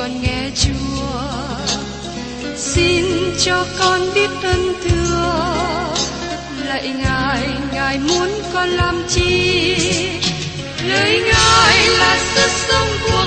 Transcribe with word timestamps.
con 0.00 0.22
nghe 0.22 0.50
chúa. 0.54 1.20
Xin 2.56 3.04
cho 3.44 3.66
con 3.78 4.00
biết 4.14 4.30
ơn 4.42 4.74
thưa. 4.84 5.44
Lạy 6.66 6.88
ngài 6.88 7.48
ngài 7.72 7.98
muốn 7.98 8.28
con 8.52 8.68
làm 8.68 9.02
chi? 9.08 9.76
Lời 10.88 11.22
ngài 11.22 11.88
là 11.88 12.18
sức 12.34 12.50
sống 12.68 12.88
của 13.02 13.26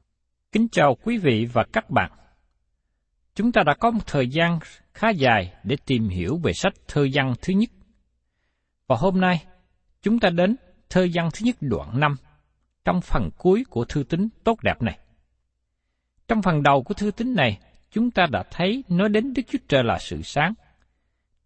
Kính 0.51 0.67
chào 0.71 0.95
quý 1.03 1.17
vị 1.17 1.47
và 1.53 1.65
các 1.73 1.89
bạn. 1.89 2.11
Chúng 3.35 3.51
ta 3.51 3.63
đã 3.65 3.73
có 3.79 3.91
một 3.91 4.07
thời 4.07 4.27
gian 4.27 4.59
khá 4.93 5.09
dài 5.09 5.53
để 5.63 5.75
tìm 5.85 6.09
hiểu 6.09 6.39
về 6.43 6.53
sách 6.53 6.73
thơ 6.87 7.07
văn 7.13 7.33
thứ 7.41 7.53
nhất. 7.53 7.69
Và 8.87 8.95
hôm 8.95 9.21
nay, 9.21 9.45
chúng 10.01 10.19
ta 10.19 10.29
đến 10.29 10.55
thơ 10.89 11.07
văn 11.13 11.29
thứ 11.33 11.45
nhất 11.45 11.55
đoạn 11.61 11.99
5, 11.99 12.15
trong 12.85 13.01
phần 13.01 13.29
cuối 13.37 13.63
của 13.69 13.85
thư 13.85 14.03
tín 14.03 14.29
tốt 14.43 14.63
đẹp 14.63 14.81
này. 14.81 14.99
Trong 16.27 16.41
phần 16.41 16.63
đầu 16.63 16.83
của 16.83 16.93
thư 16.93 17.11
tín 17.11 17.35
này, 17.35 17.59
chúng 17.91 18.11
ta 18.11 18.27
đã 18.31 18.43
thấy 18.51 18.83
nói 18.87 19.09
đến 19.09 19.33
Đức 19.33 19.43
Chúa 19.47 19.59
Trời 19.67 19.83
là 19.83 19.97
sự 19.99 20.21
sáng. 20.21 20.53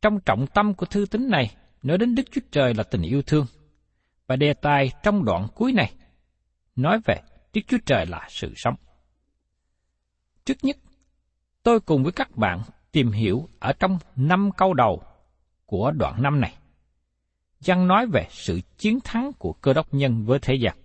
Trong 0.01 0.19
trọng 0.19 0.47
tâm 0.47 0.73
của 0.73 0.85
thư 0.85 1.05
tín 1.11 1.29
này, 1.29 1.55
nói 1.83 1.97
đến 1.97 2.15
Đức 2.15 2.23
Chúa 2.31 2.41
Trời 2.51 2.73
là 2.73 2.83
tình 2.83 3.01
yêu 3.01 3.21
thương. 3.21 3.45
Và 4.27 4.35
đề 4.35 4.53
tài 4.53 4.91
trong 5.03 5.25
đoạn 5.25 5.47
cuối 5.55 5.71
này, 5.71 5.93
nói 6.75 6.99
về 7.05 7.21
Đức 7.53 7.61
Chúa 7.67 7.79
Trời 7.85 8.05
là 8.05 8.27
sự 8.29 8.53
sống. 8.55 8.75
Trước 10.45 10.57
nhất, 10.61 10.77
tôi 11.63 11.79
cùng 11.79 12.03
với 12.03 12.11
các 12.11 12.37
bạn 12.37 12.61
tìm 12.91 13.11
hiểu 13.11 13.49
ở 13.59 13.73
trong 13.73 13.97
năm 14.15 14.49
câu 14.57 14.73
đầu 14.73 15.03
của 15.65 15.91
đoạn 15.91 16.23
năm 16.23 16.41
này. 16.41 16.53
Giăng 17.59 17.87
nói 17.87 18.07
về 18.07 18.27
sự 18.29 18.61
chiến 18.77 18.99
thắng 19.03 19.31
của 19.33 19.53
cơ 19.53 19.73
đốc 19.73 19.93
nhân 19.93 20.25
với 20.25 20.39
thế 20.39 20.55
gian. 20.55 20.75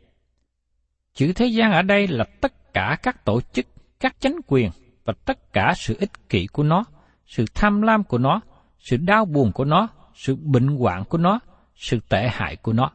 Chữ 1.15 1.33
thế 1.33 1.47
gian 1.47 1.73
ở 1.73 1.83
đây 1.83 2.09
là 2.09 2.25
tất 2.41 2.75
cả 2.75 2.99
các 3.03 3.25
tổ 3.25 3.41
chức, 3.41 3.67
các 4.01 4.17
chánh 4.21 4.37
quyền 4.47 4.71
và 5.05 5.13
tất 5.25 5.53
cả 5.53 5.73
sự 5.77 5.97
ích 6.01 6.29
kỷ 6.29 6.47
của 6.47 6.63
nó, 6.63 6.85
sự 7.27 7.45
tham 7.55 7.83
lam 7.83 8.05
của 8.05 8.19
nó, 8.19 8.41
sự 8.79 8.97
đau 8.97 9.25
buồn 9.25 9.53
của 9.53 9.65
nó, 9.65 9.89
sự 10.15 10.37
bệnh 10.37 10.67
hoạn 10.67 11.05
của 11.05 11.19
nó, 11.19 11.41
sự 11.75 12.01
tệ 12.09 12.29
hại 12.33 12.57
của 12.57 12.73
nó. 12.73 12.91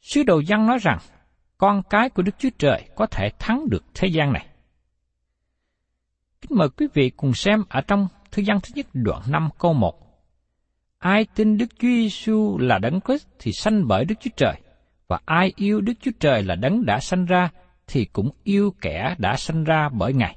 Sứ 0.00 0.22
đồ 0.22 0.42
văn 0.48 0.66
nói 0.66 0.78
rằng, 0.82 0.98
con 1.58 1.82
cái 1.90 2.10
của 2.10 2.22
Đức 2.22 2.34
Chúa 2.38 2.50
Trời 2.58 2.88
có 2.96 3.06
thể 3.06 3.28
thắng 3.38 3.68
được 3.70 3.84
thế 3.94 4.08
gian 4.08 4.32
này. 4.32 4.46
Kính 6.48 6.58
mời 6.58 6.68
quý 6.68 6.86
vị 6.94 7.10
cùng 7.10 7.34
xem 7.34 7.64
ở 7.68 7.80
trong 7.80 8.08
thư 8.30 8.42
gian 8.42 8.60
thứ 8.60 8.70
nhất 8.74 8.86
đoạn 8.92 9.22
5 9.28 9.48
câu 9.58 9.72
1. 9.72 9.94
Ai 10.98 11.26
tin 11.34 11.58
Đức 11.58 11.66
Chúa 11.78 11.88
Giêsu 11.88 12.58
là 12.58 12.78
đấng 12.78 13.00
Christ 13.00 13.26
thì 13.38 13.52
sanh 13.52 13.88
bởi 13.88 14.04
Đức 14.04 14.14
Chúa 14.20 14.30
Trời, 14.36 14.54
và 15.08 15.20
ai 15.24 15.52
yêu 15.56 15.80
Đức 15.80 15.92
Chúa 16.00 16.10
Trời 16.20 16.42
là 16.42 16.54
đấng 16.54 16.86
đã 16.86 17.00
sanh 17.00 17.24
ra 17.24 17.50
thì 17.86 18.04
cũng 18.04 18.30
yêu 18.44 18.74
kẻ 18.80 19.14
đã 19.18 19.36
sanh 19.36 19.64
ra 19.64 19.88
bởi 19.88 20.12
Ngài. 20.12 20.36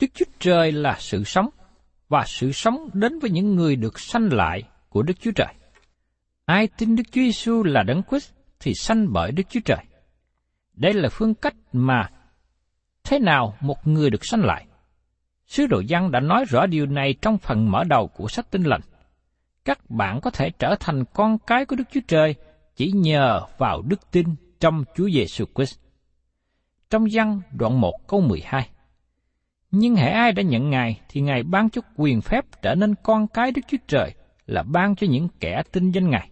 Đức 0.00 0.06
Chúa 0.14 0.24
Trời 0.38 0.72
là 0.72 0.96
sự 0.98 1.24
sống, 1.24 1.48
và 2.08 2.24
sự 2.26 2.52
sống 2.52 2.88
đến 2.92 3.18
với 3.18 3.30
những 3.30 3.54
người 3.54 3.76
được 3.76 4.00
sanh 4.00 4.28
lại 4.32 4.62
của 4.88 5.02
Đức 5.02 5.14
Chúa 5.20 5.32
Trời. 5.36 5.54
Ai 6.44 6.68
tin 6.78 6.96
Đức 6.96 7.04
Chúa 7.12 7.20
Giêsu 7.20 7.62
là 7.62 7.82
đấng 7.82 8.02
Christ 8.10 8.32
thì 8.60 8.74
sanh 8.74 9.12
bởi 9.12 9.32
Đức 9.32 9.44
Chúa 9.48 9.60
Trời. 9.64 9.84
Đây 10.74 10.94
là 10.94 11.08
phương 11.08 11.34
cách 11.34 11.54
mà 11.72 12.10
thế 13.04 13.18
nào 13.18 13.56
một 13.60 13.86
người 13.86 14.10
được 14.10 14.24
sanh 14.24 14.40
lại. 14.40 14.66
Sứ 15.46 15.66
đồ 15.66 15.80
dân 15.80 16.10
đã 16.10 16.20
nói 16.20 16.44
rõ 16.48 16.66
điều 16.66 16.86
này 16.86 17.14
trong 17.22 17.38
phần 17.38 17.70
mở 17.70 17.84
đầu 17.84 18.08
của 18.08 18.28
sách 18.28 18.50
tinh 18.50 18.62
lành. 18.62 18.80
Các 19.64 19.90
bạn 19.90 20.20
có 20.20 20.30
thể 20.30 20.50
trở 20.50 20.74
thành 20.80 21.04
con 21.14 21.38
cái 21.38 21.64
của 21.64 21.76
Đức 21.76 21.84
Chúa 21.92 22.00
Trời 22.08 22.34
chỉ 22.76 22.92
nhờ 22.92 23.40
vào 23.58 23.82
đức 23.82 24.10
tin 24.10 24.26
trong 24.60 24.84
Chúa 24.96 25.08
Giêsu 25.08 25.44
Christ. 25.54 25.78
Trong 26.90 27.06
văn 27.12 27.40
đoạn 27.52 27.80
1 27.80 27.92
câu 28.08 28.20
12 28.20 28.68
Nhưng 29.70 29.96
hễ 29.96 30.08
ai 30.08 30.32
đã 30.32 30.42
nhận 30.42 30.70
Ngài 30.70 31.00
thì 31.08 31.20
Ngài 31.20 31.42
ban 31.42 31.70
cho 31.70 31.82
quyền 31.96 32.20
phép 32.20 32.44
trở 32.62 32.74
nên 32.74 32.94
con 33.02 33.26
cái 33.26 33.52
Đức 33.52 33.62
Chúa 33.68 33.76
Trời 33.88 34.14
là 34.46 34.62
ban 34.62 34.96
cho 34.96 35.06
những 35.10 35.28
kẻ 35.40 35.62
tin 35.72 35.90
danh 35.90 36.10
Ngài. 36.10 36.30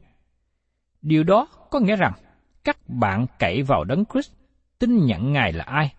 Điều 1.02 1.24
đó 1.24 1.48
có 1.70 1.80
nghĩa 1.80 1.96
rằng 1.96 2.12
các 2.64 2.88
bạn 2.88 3.26
cậy 3.38 3.62
vào 3.62 3.84
đấng 3.84 4.04
Christ, 4.12 4.32
tin 4.78 5.06
nhận 5.06 5.32
Ngài 5.32 5.52
là 5.52 5.64
ai 5.64 5.94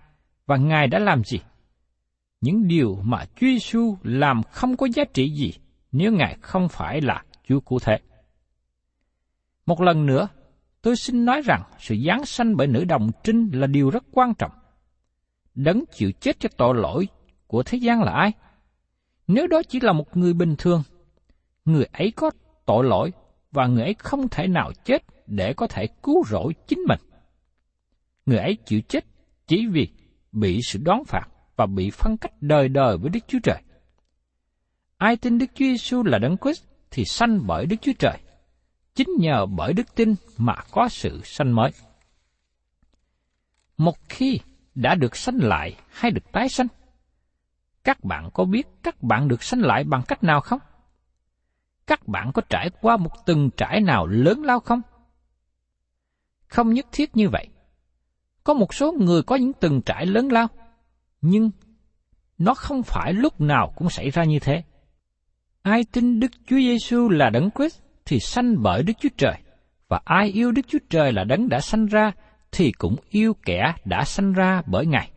và 0.46 0.58
Ngài 0.58 0.88
đã 0.88 1.00
làm 1.00 1.24
gì. 1.24 1.40
Những 2.46 2.68
điều 2.68 3.00
mà 3.04 3.26
Chúa 3.26 3.48
Giêsu 3.48 3.98
làm 4.04 4.44
không 4.44 4.78
có 4.78 4.88
giá 4.94 5.04
trị 5.14 5.30
gì 5.30 5.54
nếu 5.92 6.12
Ngài 6.12 6.38
không 6.42 6.70
phải 6.70 7.02
là 7.02 7.24
Chúa 7.48 7.60
cụ 7.60 7.80
thể. 7.80 7.98
Một 9.66 9.82
lần 9.82 10.06
nữa, 10.06 10.28
tôi 10.82 10.96
xin 10.96 11.26
nói 11.26 11.42
rằng 11.42 11.64
sự 11.80 11.96
giáng 12.08 12.26
sanh 12.26 12.58
bởi 12.58 12.68
nữ 12.68 12.84
đồng 12.84 13.12
trinh 13.24 13.50
là 13.54 13.68
điều 13.68 13.90
rất 13.90 14.04
quan 14.12 14.34
trọng. 14.34 14.52
Đấng 15.56 15.84
chịu 15.92 16.12
chết 16.12 16.40
cho 16.40 16.50
tội 16.58 16.76
lỗi 16.76 17.08
của 17.48 17.64
thế 17.64 17.78
gian 17.78 18.02
là 18.02 18.12
ai? 18.12 18.32
Nếu 19.28 19.48
đó 19.48 19.62
chỉ 19.70 19.80
là 19.80 19.94
một 19.94 20.18
người 20.18 20.34
bình 20.34 20.56
thường, 20.58 20.84
người 21.66 21.86
ấy 21.92 22.12
có 22.16 22.32
tội 22.66 22.84
lỗi 22.84 23.12
và 23.52 23.68
người 23.68 23.84
ấy 23.84 23.96
không 24.00 24.30
thể 24.30 24.48
nào 24.48 24.72
chết 24.84 25.04
để 25.28 25.54
có 25.54 25.68
thể 25.68 25.88
cứu 26.04 26.24
rỗi 26.26 26.54
chính 26.68 26.80
mình. 26.88 27.00
Người 28.26 28.38
ấy 28.38 28.58
chịu 28.66 28.82
chết 28.88 29.06
chỉ 29.48 29.68
vì 29.68 29.88
bị 30.32 30.60
sự 30.64 30.80
đoán 30.84 31.04
phạt 31.06 31.28
và 31.56 31.66
bị 31.66 31.92
phân 31.92 32.18
cách 32.18 32.32
đời 32.42 32.70
đời 32.70 32.98
với 32.98 33.10
Đức 33.10 33.20
Chúa 33.28 33.40
Trời. 33.44 33.62
Ai 34.98 35.18
tin 35.18 35.38
Đức 35.38 35.46
Chúa 35.46 35.66
Giêsu 35.66 36.04
là 36.04 36.20
Đấng 36.20 36.38
Christ 36.38 36.64
thì 36.92 37.06
sanh 37.06 37.48
bởi 37.48 37.66
Đức 37.66 37.76
Chúa 37.82 37.94
Trời. 38.00 38.18
Chính 38.96 39.10
nhờ 39.20 39.46
bởi 39.46 39.74
đức 39.74 39.96
tin 39.96 40.16
mà 40.38 40.56
có 40.72 40.88
sự 40.90 41.22
sanh 41.24 41.56
mới. 41.56 41.72
Một 43.78 43.98
khi 44.10 44.40
đã 44.76 44.96
được 44.96 45.16
sanh 45.16 45.38
lại 45.42 45.76
hay 45.90 46.12
được 46.12 46.32
tái 46.32 46.50
sanh, 46.50 46.68
Các 47.84 48.04
bạn 48.04 48.30
có 48.34 48.46
biết 48.46 48.68
các 48.84 49.04
bạn 49.04 49.28
được 49.28 49.44
sanh 49.44 49.62
lại 49.62 49.84
bằng 49.84 50.02
cách 50.08 50.24
nào 50.24 50.42
không? 50.42 50.60
Các 51.88 52.08
bạn 52.08 52.32
có 52.34 52.42
trải 52.50 52.70
qua 52.82 52.98
một 52.98 53.26
từng 53.26 53.50
trải 53.58 53.82
nào 53.82 54.08
lớn 54.08 54.44
lao 54.44 54.60
không? 54.60 54.82
Không 56.48 56.74
nhất 56.74 56.86
thiết 56.92 57.16
như 57.16 57.30
vậy. 57.30 57.48
Có 58.44 58.54
một 58.54 58.74
số 58.74 58.92
người 58.92 59.24
có 59.24 59.36
những 59.36 59.54
từng 59.54 59.82
trải 59.82 60.06
lớn 60.06 60.32
lao, 60.32 60.48
nhưng 61.28 61.52
nó 62.38 62.54
không 62.54 62.84
phải 62.84 63.14
lúc 63.14 63.42
nào 63.42 63.74
cũng 63.76 63.90
xảy 63.90 64.10
ra 64.10 64.24
như 64.24 64.40
thế. 64.40 64.64
Ai 65.62 65.84
tin 65.92 66.20
Đức 66.20 66.32
Chúa 66.48 66.58
Giêsu 66.58 67.10
là 67.10 67.30
Đấng 67.30 67.50
Christ 67.52 67.82
thì 68.06 68.20
sanh 68.20 68.56
bởi 68.64 68.84
Đức 68.84 68.94
Chúa 69.00 69.10
Trời, 69.18 69.36
và 69.88 70.02
ai 70.06 70.28
yêu 70.28 70.52
Đức 70.52 70.62
Chúa 70.68 70.80
Trời 70.90 71.12
là 71.14 71.24
Đấng 71.24 71.50
đã 71.50 71.60
sanh 71.60 71.86
ra 71.86 72.12
thì 72.52 72.72
cũng 72.72 72.96
yêu 73.10 73.34
kẻ 73.46 73.74
đã 73.86 74.04
sanh 74.04 74.34
ra 74.34 74.62
bởi 74.66 74.86
Ngài. 74.86 75.12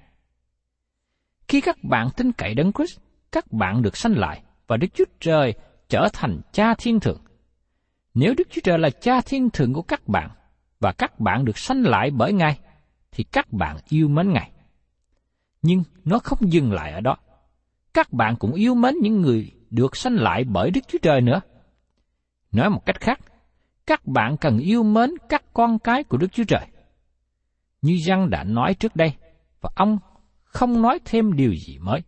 Khi 1.48 1.60
các 1.60 1.76
bạn 1.84 2.08
tin 2.16 2.32
cậy 2.32 2.54
Đấng 2.54 2.72
Christ, 2.72 2.98
các 3.32 3.52
bạn 3.52 3.82
được 3.82 3.96
sanh 3.96 4.12
lại 4.12 4.42
và 4.66 4.76
Đức 4.76 4.88
Chúa 4.94 5.04
Trời 5.20 5.54
trở 5.88 6.08
thành 6.12 6.40
Cha 6.52 6.74
Thiên 6.74 7.00
Thượng. 7.00 7.20
Nếu 8.14 8.34
Đức 8.38 8.48
Chúa 8.50 8.60
Trời 8.64 8.78
là 8.78 8.90
Cha 8.90 9.20
Thiên 9.20 9.50
Thượng 9.50 9.72
của 9.72 9.82
các 9.82 10.08
bạn 10.08 10.30
và 10.80 10.92
các 10.92 11.20
bạn 11.20 11.44
được 11.44 11.58
sanh 11.58 11.82
lại 11.82 12.10
bởi 12.10 12.32
Ngài, 12.32 12.58
thì 13.12 13.24
các 13.24 13.52
bạn 13.52 13.76
yêu 13.88 14.08
mến 14.08 14.32
Ngài. 14.32 14.50
Nhưng 15.62 15.82
nó 16.04 16.18
không 16.18 16.52
dừng 16.52 16.72
lại 16.72 16.92
ở 16.92 17.00
đó. 17.00 17.16
Các 17.94 18.12
bạn 18.12 18.36
cũng 18.36 18.52
yêu 18.52 18.74
mến 18.74 18.94
những 19.02 19.20
người 19.20 19.50
được 19.70 19.96
sanh 19.96 20.14
lại 20.14 20.44
bởi 20.44 20.70
Đức 20.70 20.80
Chúa 20.88 20.98
Trời 21.02 21.20
nữa. 21.20 21.40
Nói 22.52 22.70
một 22.70 22.86
cách 22.86 23.00
khác, 23.00 23.20
các 23.86 24.06
bạn 24.06 24.36
cần 24.36 24.58
yêu 24.58 24.82
mến 24.82 25.10
các 25.28 25.42
con 25.52 25.78
cái 25.78 26.04
của 26.04 26.16
Đức 26.16 26.32
Chúa 26.32 26.44
Trời. 26.44 26.66
Như 27.82 27.98
Giăng 28.06 28.30
đã 28.30 28.44
nói 28.44 28.74
trước 28.74 28.96
đây, 28.96 29.12
và 29.60 29.70
ông 29.76 29.98
không 30.42 30.82
nói 30.82 30.98
thêm 31.04 31.36
điều 31.36 31.54
gì 31.54 31.78
mới. 31.78 32.00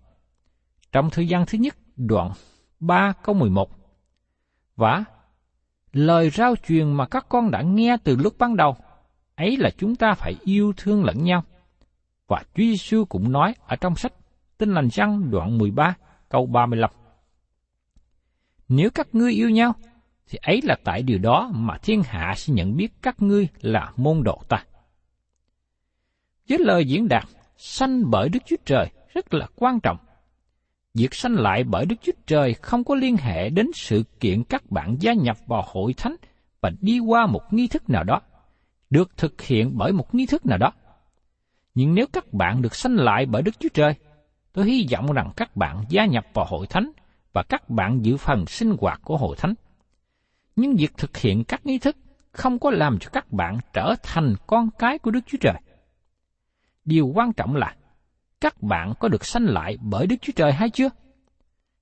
Trong 0.92 1.10
thời 1.10 1.28
gian 1.28 1.46
thứ 1.46 1.58
nhất, 1.58 1.76
đoạn 1.96 2.32
3 2.80 3.12
câu 3.22 3.34
11. 3.34 3.70
Và 4.76 5.04
lời 5.92 6.30
rao 6.30 6.54
truyền 6.56 6.92
mà 6.92 7.06
các 7.06 7.26
con 7.28 7.50
đã 7.50 7.62
nghe 7.62 7.96
từ 8.04 8.16
lúc 8.16 8.34
ban 8.38 8.56
đầu, 8.56 8.76
ấy 9.36 9.56
là 9.56 9.70
chúng 9.78 9.96
ta 9.96 10.14
phải 10.14 10.34
yêu 10.44 10.72
thương 10.76 11.04
lẫn 11.04 11.24
nhau. 11.24 11.44
Và 12.30 12.42
Chúa 12.54 12.62
Giêsu 12.62 13.04
cũng 13.04 13.32
nói 13.32 13.54
ở 13.66 13.76
trong 13.76 13.96
sách 13.96 14.12
Tin 14.58 14.74
lành 14.74 14.88
răng 14.92 15.30
đoạn 15.30 15.58
13 15.58 15.96
câu 16.28 16.46
35. 16.46 16.90
Nếu 18.68 18.90
các 18.90 19.08
ngươi 19.12 19.32
yêu 19.32 19.50
nhau, 19.50 19.72
thì 20.28 20.38
ấy 20.42 20.60
là 20.62 20.76
tại 20.84 21.02
điều 21.02 21.18
đó 21.18 21.50
mà 21.54 21.78
thiên 21.82 22.02
hạ 22.02 22.34
sẽ 22.36 22.54
nhận 22.54 22.76
biết 22.76 22.92
các 23.02 23.22
ngươi 23.22 23.48
là 23.60 23.92
môn 23.96 24.22
đồ 24.22 24.42
ta. 24.48 24.64
Với 26.48 26.58
lời 26.58 26.84
diễn 26.84 27.08
đạt, 27.08 27.24
sanh 27.56 28.10
bởi 28.10 28.28
Đức 28.28 28.38
Chúa 28.46 28.56
Trời 28.64 28.86
rất 29.14 29.34
là 29.34 29.46
quan 29.56 29.80
trọng. 29.80 29.96
Việc 30.94 31.14
sanh 31.14 31.34
lại 31.34 31.64
bởi 31.64 31.86
Đức 31.86 31.96
Chúa 32.02 32.12
Trời 32.26 32.54
không 32.54 32.84
có 32.84 32.94
liên 32.94 33.16
hệ 33.16 33.50
đến 33.50 33.66
sự 33.74 34.04
kiện 34.20 34.44
các 34.44 34.70
bạn 34.70 34.96
gia 35.00 35.12
nhập 35.12 35.36
vào 35.46 35.64
hội 35.66 35.94
thánh 35.96 36.16
và 36.60 36.70
đi 36.80 36.98
qua 36.98 37.26
một 37.26 37.42
nghi 37.50 37.66
thức 37.66 37.90
nào 37.90 38.04
đó, 38.04 38.20
được 38.90 39.16
thực 39.16 39.42
hiện 39.42 39.72
bởi 39.74 39.92
một 39.92 40.14
nghi 40.14 40.26
thức 40.26 40.46
nào 40.46 40.58
đó. 40.58 40.72
Nhưng 41.80 41.94
nếu 41.94 42.06
các 42.12 42.32
bạn 42.32 42.62
được 42.62 42.74
sanh 42.74 42.96
lại 42.96 43.26
bởi 43.26 43.42
Đức 43.42 43.60
Chúa 43.60 43.68
Trời, 43.74 43.94
tôi 44.52 44.64
hy 44.64 44.86
vọng 44.92 45.12
rằng 45.12 45.30
các 45.36 45.56
bạn 45.56 45.84
gia 45.88 46.06
nhập 46.06 46.24
vào 46.34 46.46
hội 46.48 46.66
thánh 46.66 46.92
và 47.32 47.42
các 47.42 47.70
bạn 47.70 48.04
giữ 48.04 48.16
phần 48.16 48.46
sinh 48.46 48.76
hoạt 48.80 49.00
của 49.04 49.16
hội 49.16 49.36
thánh. 49.38 49.54
Nhưng 50.56 50.76
việc 50.76 50.92
thực 50.96 51.16
hiện 51.16 51.44
các 51.44 51.66
nghi 51.66 51.78
thức 51.78 51.96
không 52.32 52.58
có 52.58 52.70
làm 52.70 52.98
cho 52.98 53.10
các 53.12 53.32
bạn 53.32 53.58
trở 53.72 53.94
thành 54.02 54.34
con 54.46 54.68
cái 54.78 54.98
của 54.98 55.10
Đức 55.10 55.20
Chúa 55.26 55.38
Trời. 55.40 55.54
Điều 56.84 57.12
quan 57.14 57.32
trọng 57.32 57.56
là 57.56 57.74
các 58.40 58.62
bạn 58.62 58.92
có 59.00 59.08
được 59.08 59.24
sanh 59.24 59.44
lại 59.44 59.76
bởi 59.80 60.06
Đức 60.06 60.16
Chúa 60.20 60.32
Trời 60.36 60.52
hay 60.52 60.70
chưa? 60.70 60.88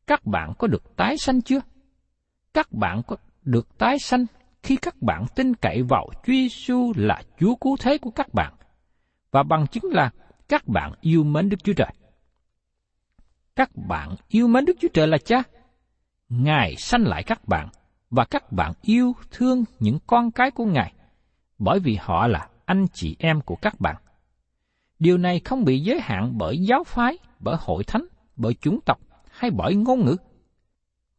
Các 0.06 0.27
bạn 0.27 0.53
có 0.59 0.67
được 0.67 0.97
tái 0.97 1.19
sanh 1.19 1.43
chưa? 1.43 1.61
Các 2.55 2.73
bạn 2.73 3.03
có 3.06 3.17
được 3.43 3.79
tái 3.79 3.99
sanh 3.99 4.27
khi 4.62 4.77
các 4.77 5.03
bạn 5.03 5.27
tin 5.35 5.55
cậy 5.55 5.83
vào 5.83 6.09
Chúa 6.12 6.33
Giêsu 6.33 6.93
là 6.97 7.23
Chúa 7.41 7.55
cứu 7.55 7.77
thế 7.81 7.99
của 7.99 8.11
các 8.11 8.35
bạn 8.35 8.57
và 9.30 9.42
bằng 9.42 9.66
chứng 9.66 9.84
là 9.84 10.10
các 10.48 10.69
bạn 10.69 10.92
yêu 11.00 11.25
mến 11.25 11.48
Đức 11.48 11.64
Chúa 11.64 11.72
Trời. 11.72 11.92
Các 13.56 13.70
bạn 13.88 14.16
yêu 14.28 14.48
mến 14.48 14.64
Đức 14.64 14.76
Chúa 14.80 14.88
Trời 14.94 15.06
là 15.06 15.19
cha. 15.19 15.42
Ngài 16.28 16.76
sanh 16.76 17.02
lại 17.02 17.22
các 17.22 17.48
bạn 17.48 17.69
và 18.10 18.25
các 18.25 18.52
bạn 18.52 18.72
yêu 18.82 19.12
thương 19.30 19.64
những 19.78 19.98
con 20.06 20.30
cái 20.30 20.50
của 20.50 20.64
Ngài 20.64 20.92
bởi 21.58 21.80
vì 21.80 21.96
họ 22.00 22.26
là 22.26 22.48
anh 22.64 22.86
chị 22.92 23.16
em 23.19 23.40
của 23.40 23.56
các 23.56 23.80
bạn. 23.80 23.96
Điều 24.98 25.19
này 25.19 25.40
không 25.40 25.64
bị 25.64 25.80
giới 25.80 26.00
hạn 26.00 26.32
bởi 26.38 26.58
giáo 26.58 26.84
phái, 26.84 27.19
bởi 27.40 27.56
hội 27.60 27.84
thánh, 27.84 28.04
bởi 28.36 28.54
chủng 28.54 28.80
tộc 28.86 28.98
hay 29.30 29.50
bởi 29.50 29.75
ngôn 29.75 30.04
ngữ. 30.04 30.16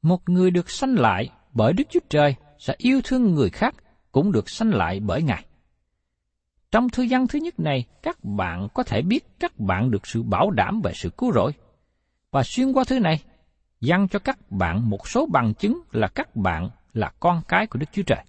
Một 0.02 0.30
người 0.30 0.52
được 0.52 0.70
sanh 0.70 0.96
lại 0.96 1.30
bởi 1.54 1.74
Đức 1.74 1.84
Chúa 1.90 2.00
Trời 2.10 2.36
sẽ 2.60 2.76
yêu 2.78 3.02
thương 3.04 3.34
người 3.34 3.50
khác 3.50 3.76
cũng 4.12 4.32
được 4.32 4.50
sanh 4.50 4.70
lại 4.70 5.00
bởi 5.00 5.22
Ngài. 5.22 5.46
Trong 6.72 6.90
thư 6.90 7.06
văn 7.10 7.28
thứ 7.28 7.40
nhất 7.40 7.60
này, 7.60 7.86
các 8.04 8.24
bạn 8.24 8.68
có 8.74 8.84
thể 8.84 9.02
biết 9.02 9.26
các 9.40 9.60
bạn 9.60 9.92
được 9.92 10.08
sự 10.08 10.24
bảo 10.24 10.52
đảm 10.52 10.82
về 10.82 10.92
sự 10.96 11.10
cứu 11.10 11.32
rỗi. 11.34 11.52
Và 12.32 12.44
xuyên 12.44 12.72
qua 12.72 12.84
thứ 12.88 13.00
này, 13.00 13.24
dâng 13.82 14.08
cho 14.08 14.20
các 14.20 14.52
bạn 14.52 14.90
một 14.90 15.08
số 15.08 15.26
bằng 15.26 15.54
chứng 15.54 15.82
là 15.92 16.08
các 16.08 16.36
bạn 16.36 16.70
là 16.94 17.12
con 17.20 17.42
cái 17.48 17.68
của 17.68 17.80
Đức 17.80 17.86
Chúa 17.92 18.04
Trời. 18.04 18.26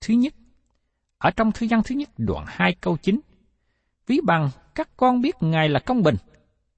Thứ 0.00 0.14
nhất, 0.14 0.34
ở 1.18 1.30
trong 1.30 1.52
thư 1.52 1.66
văn 1.70 1.82
thứ 1.84 1.94
nhất 1.94 2.08
đoạn 2.18 2.44
2 2.48 2.74
câu 2.80 2.96
9, 2.96 3.20
ví 4.06 4.20
bằng 4.24 4.50
các 4.74 4.88
con 4.96 5.20
biết 5.20 5.34
Ngài 5.40 5.68
là 5.68 5.80
công 5.80 6.02
bình, 6.02 6.16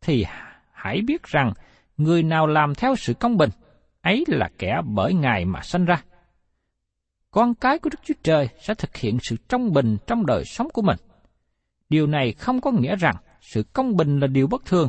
thì 0.01 0.25
hãy 0.73 1.01
biết 1.07 1.23
rằng 1.23 1.53
người 1.97 2.23
nào 2.23 2.47
làm 2.47 2.75
theo 2.75 2.97
sự 2.97 3.15
công 3.15 3.37
bình, 3.37 3.51
ấy 4.03 4.25
là 4.29 4.51
kẻ 4.59 4.81
bởi 4.85 5.15
Ngài 5.15 5.45
mà 5.45 5.63
sanh 5.63 5.85
ra. 5.85 6.03
Con 7.37 7.55
cái 7.55 7.79
của 7.79 7.91
Đức 7.91 7.99
Chúa 8.05 8.15
Trời 8.23 8.49
sẽ 8.61 8.75
thực 8.75 8.97
hiện 8.97 9.19
sự 9.23 9.37
trong 9.49 9.73
bình 9.73 9.97
trong 10.07 10.27
đời 10.27 10.45
sống 10.45 10.69
của 10.73 10.83
mình. 10.83 10.97
Điều 11.89 12.07
này 12.07 12.33
không 12.33 12.61
có 12.61 12.71
nghĩa 12.71 12.97
rằng 12.97 13.17
sự 13.41 13.63
công 13.73 13.97
bình 13.97 14.21
là 14.21 14.27
điều 14.27 14.47
bất 14.47 14.65
thường, 14.65 14.89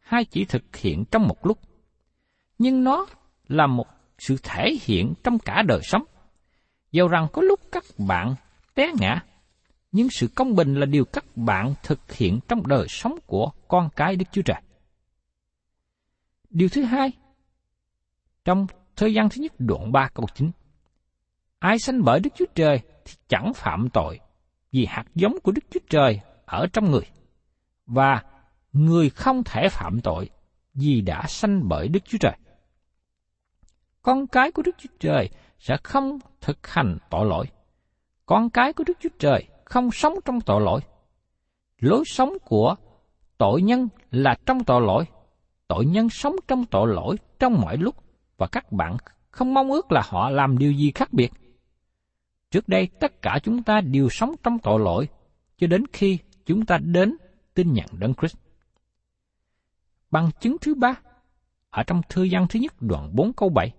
hay 0.00 0.24
chỉ 0.24 0.44
thực 0.44 0.76
hiện 0.76 1.04
trong 1.10 1.28
một 1.28 1.46
lúc. 1.46 1.58
Nhưng 2.58 2.84
nó 2.84 3.06
là 3.48 3.66
một 3.66 3.86
sự 4.18 4.36
thể 4.42 4.76
hiện 4.82 5.14
trong 5.24 5.38
cả 5.38 5.62
đời 5.66 5.80
sống. 5.82 6.04
Dầu 6.92 7.08
rằng 7.08 7.26
có 7.32 7.42
lúc 7.42 7.60
các 7.72 7.84
bạn 7.98 8.34
té 8.74 8.92
ngã, 9.00 9.24
nhưng 9.92 10.08
sự 10.10 10.28
công 10.34 10.54
bình 10.54 10.74
là 10.74 10.86
điều 10.86 11.04
các 11.04 11.24
bạn 11.36 11.74
thực 11.82 12.12
hiện 12.12 12.40
trong 12.48 12.66
đời 12.66 12.86
sống 12.88 13.18
của 13.26 13.50
con 13.68 13.88
cái 13.96 14.16
Đức 14.16 14.26
Chúa 14.32 14.42
Trời. 14.42 14.62
Điều 16.50 16.68
thứ 16.68 16.82
hai, 16.82 17.12
trong 18.44 18.66
thời 18.96 19.14
gian 19.14 19.28
thứ 19.28 19.42
nhất 19.42 19.52
đoạn 19.58 19.92
3 19.92 20.08
câu 20.14 20.26
9, 20.34 20.50
Ai 21.62 21.78
sanh 21.78 22.04
bởi 22.04 22.20
Đức 22.20 22.30
Chúa 22.34 22.44
Trời 22.54 22.80
thì 23.04 23.14
chẳng 23.28 23.52
phạm 23.54 23.88
tội, 23.92 24.20
vì 24.72 24.86
hạt 24.86 25.04
giống 25.14 25.40
của 25.42 25.52
Đức 25.52 25.62
Chúa 25.70 25.80
Trời 25.90 26.20
ở 26.44 26.66
trong 26.72 26.90
người. 26.90 27.06
Và 27.86 28.22
người 28.72 29.10
không 29.10 29.44
thể 29.44 29.68
phạm 29.68 30.00
tội 30.00 30.30
vì 30.74 31.00
đã 31.00 31.22
sanh 31.28 31.68
bởi 31.68 31.88
Đức 31.88 32.00
Chúa 32.04 32.18
Trời. 32.18 32.36
Con 34.02 34.26
cái 34.26 34.52
của 34.52 34.62
Đức 34.62 34.76
Chúa 34.78 34.88
Trời 35.00 35.30
sẽ 35.58 35.76
không 35.82 36.18
thực 36.40 36.66
hành 36.66 36.98
tội 37.10 37.26
lỗi. 37.26 37.46
Con 38.26 38.50
cái 38.50 38.72
của 38.72 38.84
Đức 38.86 38.98
Chúa 39.00 39.16
Trời 39.18 39.44
không 39.64 39.90
sống 39.90 40.14
trong 40.24 40.40
tội 40.40 40.60
lỗi. 40.60 40.80
Lối 41.78 42.04
sống 42.06 42.32
của 42.44 42.74
tội 43.38 43.62
nhân 43.62 43.88
là 44.10 44.34
trong 44.46 44.64
tội 44.64 44.80
lỗi. 44.80 45.04
Tội 45.68 45.86
nhân 45.86 46.08
sống 46.08 46.36
trong 46.48 46.64
tội 46.64 46.88
lỗi 46.88 47.16
trong 47.38 47.60
mọi 47.60 47.76
lúc 47.76 47.96
và 48.36 48.46
các 48.46 48.72
bạn 48.72 48.96
không 49.30 49.54
mong 49.54 49.72
ước 49.72 49.92
là 49.92 50.02
họ 50.04 50.30
làm 50.30 50.58
điều 50.58 50.72
gì 50.72 50.92
khác 50.94 51.12
biệt. 51.12 51.32
Trước 52.52 52.68
đây 52.68 52.88
tất 53.00 53.22
cả 53.22 53.38
chúng 53.42 53.62
ta 53.62 53.80
đều 53.80 54.08
sống 54.10 54.34
trong 54.42 54.58
tội 54.58 54.80
lỗi, 54.80 55.08
cho 55.58 55.66
đến 55.66 55.84
khi 55.92 56.18
chúng 56.46 56.66
ta 56.66 56.78
đến 56.78 57.16
tin 57.54 57.72
nhận 57.72 57.86
Đấng 57.98 58.14
Christ. 58.14 58.36
Bằng 60.10 60.30
chứng 60.40 60.56
thứ 60.60 60.74
ba, 60.74 60.94
ở 61.70 61.82
trong 61.82 62.00
thư 62.08 62.28
văn 62.30 62.46
thứ 62.50 62.60
nhất 62.60 62.74
đoạn 62.80 63.10
4 63.16 63.32
câu 63.32 63.48
7. 63.48 63.72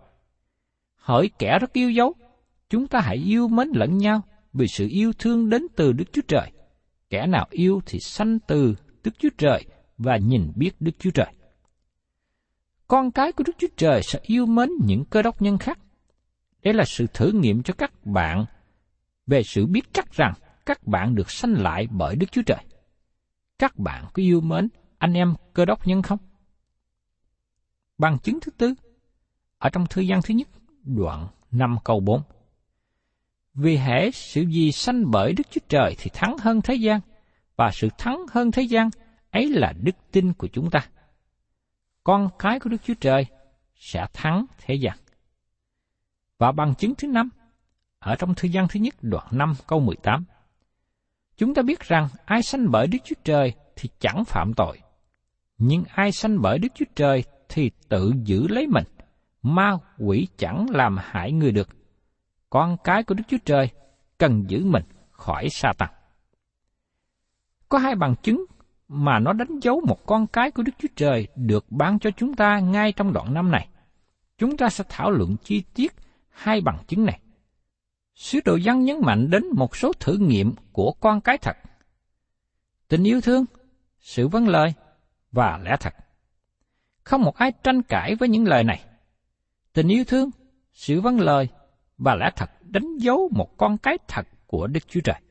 Hỡi 0.96 1.30
kẻ 1.40 1.60
rất 1.60 1.74
yêu 1.74 1.92
dấu, 1.92 2.14
chúng 2.70 2.88
ta 2.88 3.00
hãy 3.00 3.18
yêu 3.18 3.48
mến 3.48 3.68
lẫn 3.74 3.98
nhau 3.98 4.22
vì 4.54 4.68
sự 4.68 4.88
yêu 4.90 5.14
thương 5.20 5.50
đến 5.50 5.68
từ 5.76 5.94
Đức 5.94 6.06
Chúa 6.12 6.22
Trời. 6.28 6.52
Kẻ 7.10 7.28
nào 7.28 7.48
yêu 7.50 7.82
thì 7.86 8.00
sanh 8.00 8.40
từ 8.40 8.76
Đức 9.04 9.12
Chúa 9.20 9.30
Trời 9.38 9.66
và 9.98 10.18
nhìn 10.18 10.52
biết 10.56 10.72
Đức 10.80 10.92
Chúa 11.00 11.12
Trời. 11.12 11.34
Con 12.88 13.12
cái 13.12 13.32
của 13.32 13.44
Đức 13.48 13.54
Chúa 13.58 13.68
Trời 13.78 14.02
sẽ 14.04 14.20
yêu 14.24 14.46
mến 14.46 14.70
những 14.86 15.06
cơ 15.06 15.22
đốc 15.22 15.42
nhân 15.42 15.58
khác. 15.58 15.80
Đây 16.64 16.74
là 16.74 16.84
sự 16.86 17.06
thử 17.14 17.32
nghiệm 17.32 17.64
cho 17.64 17.74
các 17.74 18.06
bạn 18.06 18.46
về 19.28 19.44
sự 19.44 19.66
biết 19.66 19.94
chắc 19.94 20.12
rằng 20.12 20.34
các 20.66 20.88
bạn 20.88 21.16
được 21.16 21.32
sanh 21.32 21.54
lại 21.54 21.88
bởi 21.92 22.16
Đức 22.16 22.32
Chúa 22.32 22.42
Trời. 22.42 22.66
Các 23.60 23.80
bạn 23.80 24.06
có 24.14 24.22
yêu 24.22 24.42
mến 24.42 24.70
anh 24.98 25.14
em 25.14 25.34
cơ 25.54 25.66
đốc 25.66 25.88
nhân 25.88 26.02
không? 26.02 26.20
Bằng 27.98 28.18
chứng 28.20 28.40
thứ 28.40 28.52
tư, 28.52 28.74
ở 29.58 29.70
trong 29.70 29.86
thư 29.90 30.02
gian 30.02 30.22
thứ 30.22 30.34
nhất, 30.34 30.48
đoạn 30.84 31.28
5 31.52 31.78
câu 31.84 32.00
4. 32.00 32.22
Vì 33.54 33.78
hệ 33.78 34.12
sự 34.12 34.42
gì 34.42 34.72
sanh 34.72 35.12
bởi 35.12 35.34
Đức 35.34 35.44
Chúa 35.52 35.62
Trời 35.70 35.96
thì 35.98 36.12
thắng 36.14 36.38
hơn 36.38 36.62
thế 36.62 36.76
gian, 36.76 37.00
và 37.56 37.72
sự 37.74 37.90
thắng 37.98 38.26
hơn 38.32 38.52
thế 38.52 38.62
gian 38.62 38.90
ấy 39.32 39.50
là 39.50 39.74
đức 39.82 39.96
tin 40.12 40.34
của 40.34 40.48
chúng 40.48 40.70
ta. 40.70 40.88
con 42.04 42.30
cái 42.40 42.60
của 42.60 42.70
Đức 42.70 42.78
Chúa 42.84 42.94
Trời 43.00 43.26
sẽ 43.76 44.06
thắng 44.14 44.46
thế 44.58 44.76
gian. 44.76 44.98
Và 46.38 46.52
bằng 46.52 46.76
chứng 46.76 46.96
thứ 46.96 47.08
năm, 47.08 47.30
ở 48.04 48.16
trong 48.16 48.36
thư 48.36 48.48
gian 48.48 48.68
thứ 48.68 48.80
nhất 48.80 48.96
đoạn 49.02 49.28
5 49.32 49.54
câu 49.68 49.80
18, 49.80 50.26
chúng 51.38 51.54
ta 51.54 51.62
biết 51.62 51.80
rằng 51.80 52.08
ai 52.26 52.42
sanh 52.42 52.72
bởi 52.72 52.88
Đức 52.88 52.98
Chúa 53.04 53.16
Trời 53.24 53.54
thì 53.76 53.90
chẳng 54.00 54.24
phạm 54.26 54.54
tội, 54.54 54.80
nhưng 55.58 55.84
ai 55.94 56.12
sanh 56.12 56.42
bởi 56.42 56.60
Đức 56.60 56.68
Chúa 56.76 56.86
Trời 56.96 57.24
thì 57.50 57.72
tự 57.90 58.14
giữ 58.24 58.48
lấy 58.48 58.68
mình, 58.68 58.84
ma 59.42 59.72
quỷ 59.98 60.28
chẳng 60.38 60.66
làm 60.70 60.98
hại 61.00 61.32
người 61.32 61.52
được. 61.52 61.70
Con 62.50 62.78
cái 62.84 63.04
của 63.04 63.16
Đức 63.16 63.24
Chúa 63.28 63.38
Trời 63.46 63.70
cần 64.18 64.44
giữ 64.48 64.66
mình 64.66 64.84
khỏi 65.12 65.48
sa 65.50 65.74
tăng. 65.78 65.92
Có 67.70 67.78
hai 67.78 67.96
bằng 67.96 68.16
chứng 68.24 68.46
mà 68.88 69.20
nó 69.20 69.34
đánh 69.34 69.60
dấu 69.62 69.82
một 69.88 70.06
con 70.06 70.28
cái 70.28 70.52
của 70.52 70.64
Đức 70.64 70.72
Chúa 70.80 70.88
Trời 70.96 71.28
được 71.36 71.66
ban 71.70 72.00
cho 72.00 72.10
chúng 72.18 72.36
ta 72.36 72.60
ngay 72.60 72.92
trong 72.92 73.14
đoạn 73.14 73.34
năm 73.34 73.52
này. 73.52 73.68
Chúng 74.38 74.58
ta 74.58 74.70
sẽ 74.70 74.84
thảo 74.90 75.12
luận 75.12 75.36
chi 75.44 75.64
tiết 75.74 75.94
hai 76.30 76.62
bằng 76.62 76.78
chứng 76.88 77.06
này. 77.06 77.20
Sứ 78.16 78.40
đồ 78.46 78.56
dân 78.56 78.84
nhấn 78.84 78.98
mạnh 79.02 79.30
đến 79.30 79.44
một 79.56 79.76
số 79.76 79.94
thử 80.00 80.18
nghiệm 80.18 80.54
của 80.72 80.94
con 81.00 81.22
cái 81.22 81.38
thật. 81.38 81.58
Tình 82.88 83.04
yêu 83.04 83.22
thương, 83.22 83.46
sự 84.00 84.28
vâng 84.28 84.48
lời 84.48 84.74
và 85.32 85.60
lẽ 85.64 85.76
thật. 85.80 85.94
Không 87.04 87.22
một 87.22 87.36
ai 87.36 87.52
tranh 87.64 87.82
cãi 87.82 88.16
với 88.16 88.30
những 88.30 88.48
lời 88.48 88.64
này. 88.64 88.86
Tình 89.74 89.88
yêu 89.88 90.04
thương, 90.08 90.30
sự 90.74 91.02
vâng 91.02 91.20
lời 91.20 91.48
và 91.98 92.16
lẽ 92.16 92.30
thật 92.36 92.50
đánh 92.62 92.98
dấu 92.98 93.30
một 93.32 93.58
con 93.58 93.78
cái 93.78 93.98
thật 94.08 94.28
của 94.48 94.68
Đức 94.68 94.88
Chúa 94.88 95.02
Trời. 95.04 95.22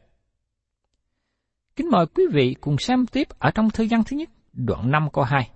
Kính 1.77 1.91
mời 1.91 2.07
quý 2.07 2.25
vị 2.33 2.57
cùng 2.61 2.79
xem 2.79 3.07
tiếp 3.07 3.29
ở 3.39 3.51
trong 3.51 3.71
thư 3.71 3.87
văn 3.91 4.03
thứ 4.07 4.17
nhất, 4.17 4.29
đoạn 4.53 4.91
5 4.91 5.09
câu 5.13 5.25
2. 5.25 5.51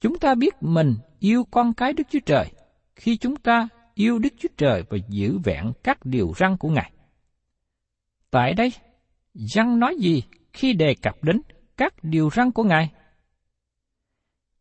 Chúng 0.00 0.18
ta 0.18 0.34
biết 0.34 0.54
mình 0.60 0.94
yêu 1.18 1.44
con 1.50 1.74
cái 1.74 1.92
Đức 1.92 2.02
Chúa 2.10 2.20
Trời 2.26 2.50
khi 2.96 3.16
chúng 3.16 3.36
ta 3.36 3.68
yêu 3.94 4.18
Đức 4.18 4.34
Chúa 4.38 4.48
Trời 4.56 4.82
và 4.90 4.98
giữ 5.08 5.38
vẹn 5.44 5.72
các 5.82 5.98
điều 6.04 6.32
răn 6.36 6.56
của 6.56 6.68
Ngài. 6.68 6.92
Tại 8.30 8.54
đây, 8.54 8.72
răn 9.34 9.80
nói 9.80 9.96
gì 9.98 10.22
khi 10.52 10.72
đề 10.72 10.94
cập 11.02 11.24
đến 11.24 11.40
các 11.76 11.94
điều 12.02 12.30
răn 12.30 12.52
của 12.52 12.64
Ngài? 12.64 12.92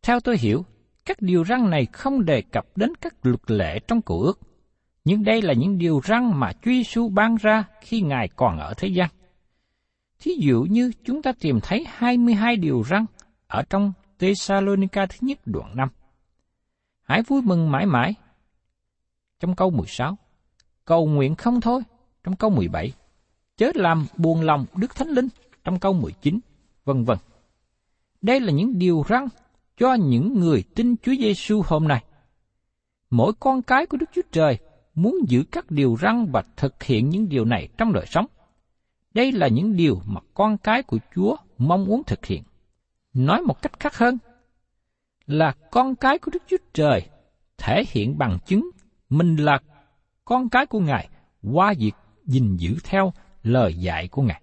Theo 0.02 0.20
tôi 0.20 0.38
hiểu, 0.38 0.66
các 1.06 1.22
điều 1.22 1.46
răn 1.46 1.70
này 1.70 1.86
không 1.94 2.26
đề 2.26 2.42
cập 2.42 2.66
đến 2.76 2.96
các 3.02 3.26
luật 3.26 3.52
lệ 3.52 3.80
trong 3.88 4.02
cựu 4.02 4.22
ước, 4.22 4.40
nhưng 5.06 5.24
đây 5.24 5.42
là 5.42 5.54
những 5.54 5.78
điều 5.78 6.02
răn 6.04 6.40
mà 6.40 6.54
Chúa 6.54 6.72
Giêsu 6.72 7.10
ban 7.10 7.36
ra 7.36 7.64
khi 7.82 8.02
Ngài 8.02 8.28
còn 8.36 8.58
ở 8.58 8.74
thế 8.78 8.88
gian. 8.88 9.10
Thí 10.20 10.32
dụ 10.40 10.66
như 10.70 10.92
chúng 11.04 11.22
ta 11.22 11.32
tìm 11.40 11.60
thấy 11.64 11.86
22 11.90 12.56
điều 12.56 12.84
răn 12.84 13.06
ở 13.48 13.64
trong 13.70 13.94
Thessalonica 14.20 15.06
thứ 15.06 15.18
nhất 15.22 15.40
đoạn 15.46 15.76
5. 15.76 15.90
Hãy 17.04 17.22
vui 17.22 17.42
mừng 17.42 17.72
mãi 17.72 17.86
mãi. 17.86 18.14
Trong 19.44 19.56
câu 19.56 19.70
16. 19.70 20.18
Cầu 20.86 21.06
nguyện 21.06 21.36
không 21.36 21.62
thôi. 21.62 21.82
Trong 22.24 22.36
câu 22.36 22.50
17. 22.50 22.94
Chớ 23.58 23.72
làm 23.76 24.06
buồn 24.18 24.42
lòng 24.42 24.66
Đức 24.76 24.96
Thánh 24.96 25.08
Linh. 25.08 25.28
Trong 25.64 25.80
câu 25.80 25.94
19. 25.94 26.40
Vân 26.86 27.04
vân. 27.04 27.18
Đây 28.22 28.40
là 28.40 28.52
những 28.52 28.80
điều 28.80 29.04
răn 29.10 29.28
cho 29.78 29.94
những 29.94 30.40
người 30.40 30.64
tin 30.76 30.96
Chúa 30.98 31.14
Giêsu 31.20 31.62
hôm 31.66 31.88
nay. 31.88 32.04
Mỗi 33.10 33.34
con 33.40 33.62
cái 33.62 33.86
của 33.86 33.98
Đức 33.98 34.10
Chúa 34.16 34.22
Trời 34.32 34.58
muốn 34.96 35.16
giữ 35.28 35.44
các 35.52 35.72
điều 35.72 35.98
răn 36.02 36.26
và 36.32 36.44
thực 36.58 36.84
hiện 36.84 37.10
những 37.10 37.30
điều 37.30 37.46
này 37.46 37.68
trong 37.78 37.94
đời 37.94 38.06
sống. 38.06 38.26
Đây 39.14 39.32
là 39.32 39.48
những 39.48 39.76
điều 39.76 40.02
mà 40.06 40.22
con 40.34 40.58
cái 40.58 40.84
của 40.84 40.98
Chúa 41.16 41.36
mong 41.58 41.86
muốn 41.86 42.04
thực 42.04 42.26
hiện. 42.26 42.44
Nói 43.14 43.42
một 43.42 43.62
cách 43.62 43.80
khác 43.80 43.98
hơn, 43.98 44.18
là 45.26 45.56
con 45.72 45.96
cái 45.96 46.20
của 46.20 46.32
Đức 46.32 46.44
Chúa 46.48 46.58
Trời 46.74 47.02
thể 47.58 47.84
hiện 47.88 48.18
bằng 48.18 48.38
chứng 48.46 48.70
mình 49.18 49.36
là 49.36 49.60
con 50.26 50.50
cái 50.50 50.66
của 50.66 50.80
Ngài 50.80 51.10
qua 51.54 51.74
việc 51.78 51.92
gìn 52.26 52.56
giữ 52.58 52.76
theo 52.84 53.14
lời 53.44 53.74
dạy 53.74 54.08
của 54.08 54.22
Ngài. 54.22 54.42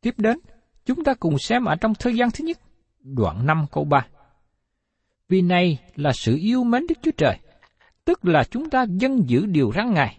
Tiếp 0.00 0.14
đến, 0.18 0.38
chúng 0.84 1.04
ta 1.04 1.14
cùng 1.14 1.38
xem 1.38 1.64
ở 1.64 1.76
trong 1.76 1.94
thời 1.94 2.16
gian 2.16 2.30
thứ 2.30 2.44
nhất, 2.44 2.58
đoạn 3.00 3.46
5 3.46 3.66
câu 3.72 3.84
3. 3.84 4.06
Vì 5.28 5.42
này 5.42 5.78
là 5.96 6.12
sự 6.12 6.36
yêu 6.36 6.64
mến 6.64 6.86
Đức 6.86 6.94
Chúa 7.02 7.10
Trời, 7.16 7.38
tức 8.04 8.24
là 8.24 8.44
chúng 8.44 8.70
ta 8.70 8.84
dân 8.88 9.28
giữ 9.28 9.46
điều 9.46 9.72
răn 9.72 9.94
Ngài. 9.94 10.18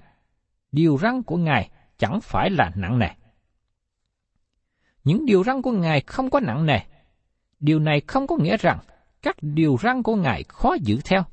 Điều 0.72 0.98
răn 0.98 1.24
của 1.24 1.38
Ngài 1.38 1.70
chẳng 1.98 2.22
phải 2.22 2.50
là 2.50 2.72
nặng 2.76 3.00
nề. 3.00 3.10
Những 5.04 5.26
điều 5.26 5.44
răn 5.44 5.62
của 5.62 5.72
Ngài 5.72 6.02
không 6.02 6.30
có 6.30 6.40
nặng 6.40 6.66
nề. 6.66 6.80
Điều 7.60 7.80
này 7.80 8.02
không 8.08 8.28
có 8.28 8.38
nghĩa 8.38 8.58
rằng 8.58 8.80
các 9.22 9.36
điều 9.42 9.78
răn 9.84 10.04
của 10.04 10.16
Ngài 10.16 10.44
khó 10.44 10.76
giữ 10.82 11.00
theo. 11.06 11.24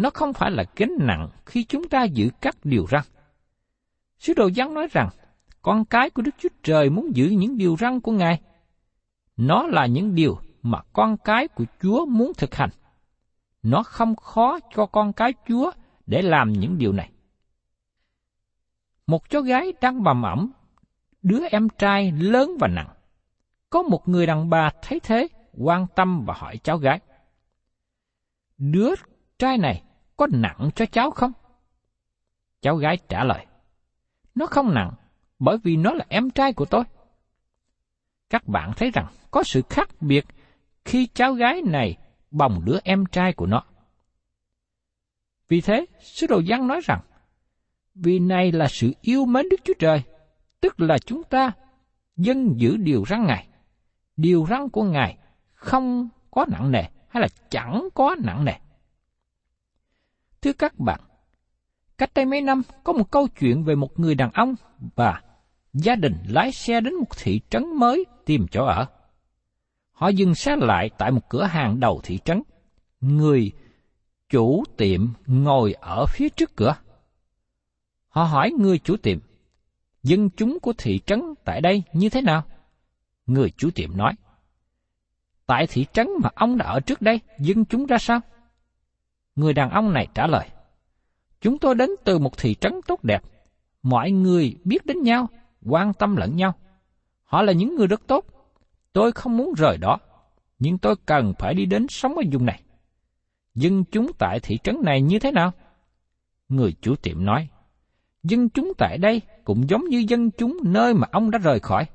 Nó 0.00 0.10
không 0.10 0.32
phải 0.32 0.50
là 0.50 0.64
gánh 0.76 0.92
nặng 0.98 1.28
khi 1.46 1.64
chúng 1.64 1.88
ta 1.88 2.04
giữ 2.04 2.30
các 2.40 2.56
điều 2.64 2.86
răn. 2.90 3.02
Sứ 4.18 4.34
đồ 4.34 4.50
giáng 4.50 4.74
nói 4.74 4.88
rằng, 4.90 5.08
con 5.62 5.84
cái 5.84 6.10
của 6.10 6.22
Đức 6.22 6.30
Chúa 6.38 6.48
Trời 6.62 6.90
muốn 6.90 7.16
giữ 7.16 7.26
những 7.26 7.58
điều 7.58 7.76
răn 7.76 8.00
của 8.00 8.12
Ngài. 8.12 8.40
Nó 9.36 9.62
là 9.62 9.86
những 9.86 10.14
điều 10.14 10.38
mà 10.62 10.82
con 10.92 11.16
cái 11.16 11.48
của 11.48 11.64
Chúa 11.82 12.06
muốn 12.06 12.32
thực 12.36 12.54
hành. 12.54 12.70
Nó 13.62 13.82
không 13.82 14.16
khó 14.16 14.58
cho 14.74 14.86
con 14.86 15.12
cái 15.12 15.34
Chúa 15.48 15.70
để 16.06 16.22
làm 16.22 16.52
những 16.52 16.78
điều 16.78 16.92
này. 16.92 17.10
Một 19.06 19.30
cháu 19.30 19.42
gái 19.42 19.72
đang 19.80 20.02
bầm 20.02 20.22
ẩm, 20.22 20.52
đứa 21.22 21.46
em 21.50 21.68
trai 21.68 22.12
lớn 22.12 22.56
và 22.60 22.68
nặng. 22.68 22.90
Có 23.70 23.82
một 23.82 24.08
người 24.08 24.26
đàn 24.26 24.50
bà 24.50 24.70
thấy 24.82 25.00
thế, 25.00 25.28
quan 25.52 25.86
tâm 25.94 26.24
và 26.26 26.34
hỏi 26.34 26.58
cháu 26.62 26.78
gái. 26.78 27.00
Đứa 28.58 28.94
trai 29.38 29.58
này 29.58 29.82
có 30.20 30.26
nặng 30.32 30.70
cho 30.74 30.86
cháu 30.86 31.10
không? 31.10 31.32
Cháu 32.60 32.76
gái 32.76 32.98
trả 33.08 33.24
lời. 33.24 33.46
Nó 34.34 34.46
không 34.46 34.74
nặng, 34.74 34.92
bởi 35.38 35.58
vì 35.58 35.76
nó 35.76 35.92
là 35.92 36.04
em 36.08 36.30
trai 36.30 36.52
của 36.52 36.64
tôi. 36.64 36.84
Các 38.30 38.48
bạn 38.48 38.72
thấy 38.76 38.90
rằng 38.90 39.06
có 39.30 39.42
sự 39.42 39.62
khác 39.70 39.88
biệt 40.00 40.24
khi 40.84 41.06
cháu 41.06 41.32
gái 41.32 41.62
này 41.62 41.96
bồng 42.30 42.62
đứa 42.64 42.78
em 42.84 43.06
trai 43.06 43.32
của 43.32 43.46
nó. 43.46 43.62
Vì 45.48 45.60
thế, 45.60 45.86
sứ 46.00 46.26
đồ 46.26 46.38
Giăng 46.38 46.66
nói 46.66 46.80
rằng, 46.84 47.00
vì 47.94 48.18
này 48.18 48.52
là 48.52 48.68
sự 48.68 48.92
yêu 49.00 49.26
mến 49.26 49.48
Đức 49.48 49.60
Chúa 49.64 49.74
Trời, 49.78 50.02
tức 50.60 50.80
là 50.80 50.98
chúng 50.98 51.22
ta 51.22 51.52
dân 52.16 52.60
giữ 52.60 52.76
điều 52.76 53.04
răn 53.08 53.26
Ngài. 53.26 53.48
Điều 54.16 54.46
răn 54.50 54.68
của 54.68 54.82
Ngài 54.82 55.18
không 55.54 56.08
có 56.30 56.46
nặng 56.48 56.70
nề 56.70 56.82
hay 57.08 57.20
là 57.20 57.28
chẳng 57.50 57.88
có 57.94 58.16
nặng 58.18 58.44
nề. 58.44 58.54
Thưa 60.42 60.52
các 60.52 60.78
bạn, 60.78 61.00
cách 61.98 62.10
đây 62.14 62.24
mấy 62.24 62.40
năm 62.40 62.62
có 62.84 62.92
một 62.92 63.10
câu 63.10 63.28
chuyện 63.28 63.64
về 63.64 63.74
một 63.74 64.00
người 64.00 64.14
đàn 64.14 64.30
ông 64.32 64.54
và 64.96 65.22
gia 65.72 65.94
đình 65.94 66.14
lái 66.28 66.52
xe 66.52 66.80
đến 66.80 66.94
một 66.94 67.16
thị 67.16 67.40
trấn 67.50 67.76
mới 67.76 68.04
tìm 68.26 68.46
chỗ 68.50 68.64
ở. 68.64 68.86
Họ 69.92 70.08
dừng 70.08 70.34
xe 70.34 70.56
lại 70.56 70.90
tại 70.98 71.10
một 71.10 71.28
cửa 71.28 71.44
hàng 71.44 71.80
đầu 71.80 72.00
thị 72.04 72.18
trấn. 72.24 72.42
Người 73.00 73.52
chủ 74.28 74.64
tiệm 74.76 75.08
ngồi 75.26 75.72
ở 75.72 76.06
phía 76.06 76.28
trước 76.28 76.56
cửa. 76.56 76.76
Họ 78.08 78.24
hỏi 78.24 78.50
người 78.58 78.78
chủ 78.78 78.96
tiệm, 78.96 79.18
dân 80.02 80.30
chúng 80.30 80.58
của 80.62 80.72
thị 80.78 81.00
trấn 81.06 81.22
tại 81.44 81.60
đây 81.60 81.82
như 81.92 82.08
thế 82.08 82.20
nào? 82.22 82.42
Người 83.26 83.50
chủ 83.56 83.70
tiệm 83.70 83.96
nói, 83.96 84.12
tại 85.46 85.66
thị 85.66 85.86
trấn 85.92 86.08
mà 86.22 86.30
ông 86.34 86.56
đã 86.56 86.66
ở 86.66 86.80
trước 86.80 87.02
đây, 87.02 87.20
dân 87.38 87.64
chúng 87.64 87.86
ra 87.86 87.98
sao? 87.98 88.20
Người 89.40 89.54
đàn 89.54 89.70
ông 89.70 89.92
này 89.92 90.08
trả 90.14 90.26
lời, 90.26 90.48
chúng 91.40 91.58
tôi 91.58 91.74
đến 91.74 91.90
từ 92.04 92.18
một 92.18 92.38
thị 92.38 92.54
trấn 92.54 92.80
tốt 92.86 93.04
đẹp, 93.04 93.22
mọi 93.82 94.10
người 94.10 94.56
biết 94.64 94.86
đến 94.86 95.02
nhau, 95.02 95.28
quan 95.66 95.92
tâm 95.94 96.16
lẫn 96.16 96.36
nhau. 96.36 96.54
Họ 97.24 97.42
là 97.42 97.52
những 97.52 97.76
người 97.76 97.86
rất 97.86 98.06
tốt, 98.06 98.24
tôi 98.92 99.12
không 99.12 99.36
muốn 99.36 99.54
rời 99.56 99.76
đó, 99.78 99.98
nhưng 100.58 100.78
tôi 100.78 100.94
cần 101.06 101.34
phải 101.38 101.54
đi 101.54 101.66
đến 101.66 101.86
sống 101.88 102.14
ở 102.16 102.22
vùng 102.32 102.46
này. 102.46 102.62
Dân 103.54 103.84
chúng 103.84 104.10
tại 104.18 104.40
thị 104.40 104.58
trấn 104.62 104.76
này 104.82 105.02
như 105.02 105.18
thế 105.18 105.32
nào? 105.32 105.52
Người 106.48 106.74
chủ 106.80 106.96
tiệm 106.96 107.24
nói, 107.24 107.48
dân 108.22 108.48
chúng 108.48 108.72
tại 108.78 108.98
đây 108.98 109.22
cũng 109.44 109.68
giống 109.68 109.84
như 109.84 110.04
dân 110.08 110.30
chúng 110.30 110.56
nơi 110.64 110.94
mà 110.94 111.06
ông 111.12 111.30
đã 111.30 111.38
rời 111.38 111.60
khỏi. 111.60 111.86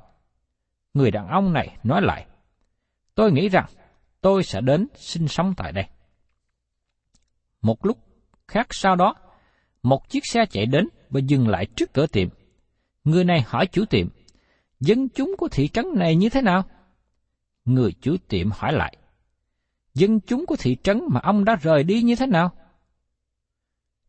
Người 0.94 1.12
đàn 1.12 1.28
ông 1.28 1.54
này 1.54 1.78
nói 1.84 2.02
lại, 2.02 2.26
tôi 3.16 3.32
nghĩ 3.32 3.50
rằng 3.50 3.66
tôi 4.22 4.44
sẽ 4.44 4.62
đến 4.62 4.88
sinh 4.96 5.28
sống 5.28 5.54
tại 5.58 5.72
đây. 5.72 5.86
Một 7.66 7.86
lúc 7.86 7.98
khác 8.48 8.68
sau 8.72 8.96
đó, 8.96 9.16
một 9.84 10.10
chiếc 10.10 10.26
xe 10.26 10.46
chạy 10.50 10.66
đến 10.66 10.88
và 11.10 11.20
dừng 11.20 11.48
lại 11.48 11.66
trước 11.76 11.94
cửa 11.94 12.08
tiệm. 12.08 12.30
Người 13.04 13.24
này 13.24 13.42
hỏi 13.48 13.68
chủ 13.68 13.86
tiệm, 13.86 14.08
dân 14.80 15.10
chúng 15.10 15.36
của 15.38 15.48
thị 15.52 15.68
trấn 15.68 15.86
này 15.96 16.16
như 16.16 16.30
thế 16.30 16.42
nào? 16.42 16.64
Người 17.66 17.92
chủ 18.02 18.16
tiệm 18.28 18.52
hỏi 18.52 18.74
lại, 18.74 18.98
dân 19.94 20.20
chúng 20.20 20.46
của 20.46 20.56
thị 20.60 20.78
trấn 20.84 21.02
mà 21.10 21.20
ông 21.24 21.46
đã 21.46 21.56
rời 21.62 21.84
đi 21.84 22.02
như 22.02 22.16
thế 22.16 22.26
nào? 22.26 22.52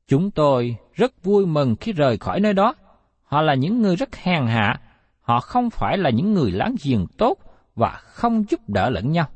Chúng 0.06 0.30
tôi 0.30 0.76
rất 0.92 1.24
vui 1.24 1.46
mừng 1.46 1.76
khi 1.80 1.92
rời 1.92 2.18
khỏi 2.18 2.40
nơi 2.40 2.52
đó. 2.52 2.74
Họ 3.22 3.42
là 3.42 3.54
những 3.54 3.82
người 3.82 3.96
rất 3.96 4.16
hèn 4.16 4.46
hạ, 4.46 4.80
họ 5.20 5.40
không 5.40 5.70
phải 5.70 5.98
là 5.98 6.10
những 6.10 6.34
người 6.34 6.50
láng 6.50 6.74
giềng 6.84 7.06
tốt 7.18 7.38
và 7.74 7.90
không 7.90 8.44
giúp 8.50 8.68
đỡ 8.68 8.90
lẫn 8.90 9.12
nhau. 9.12 9.28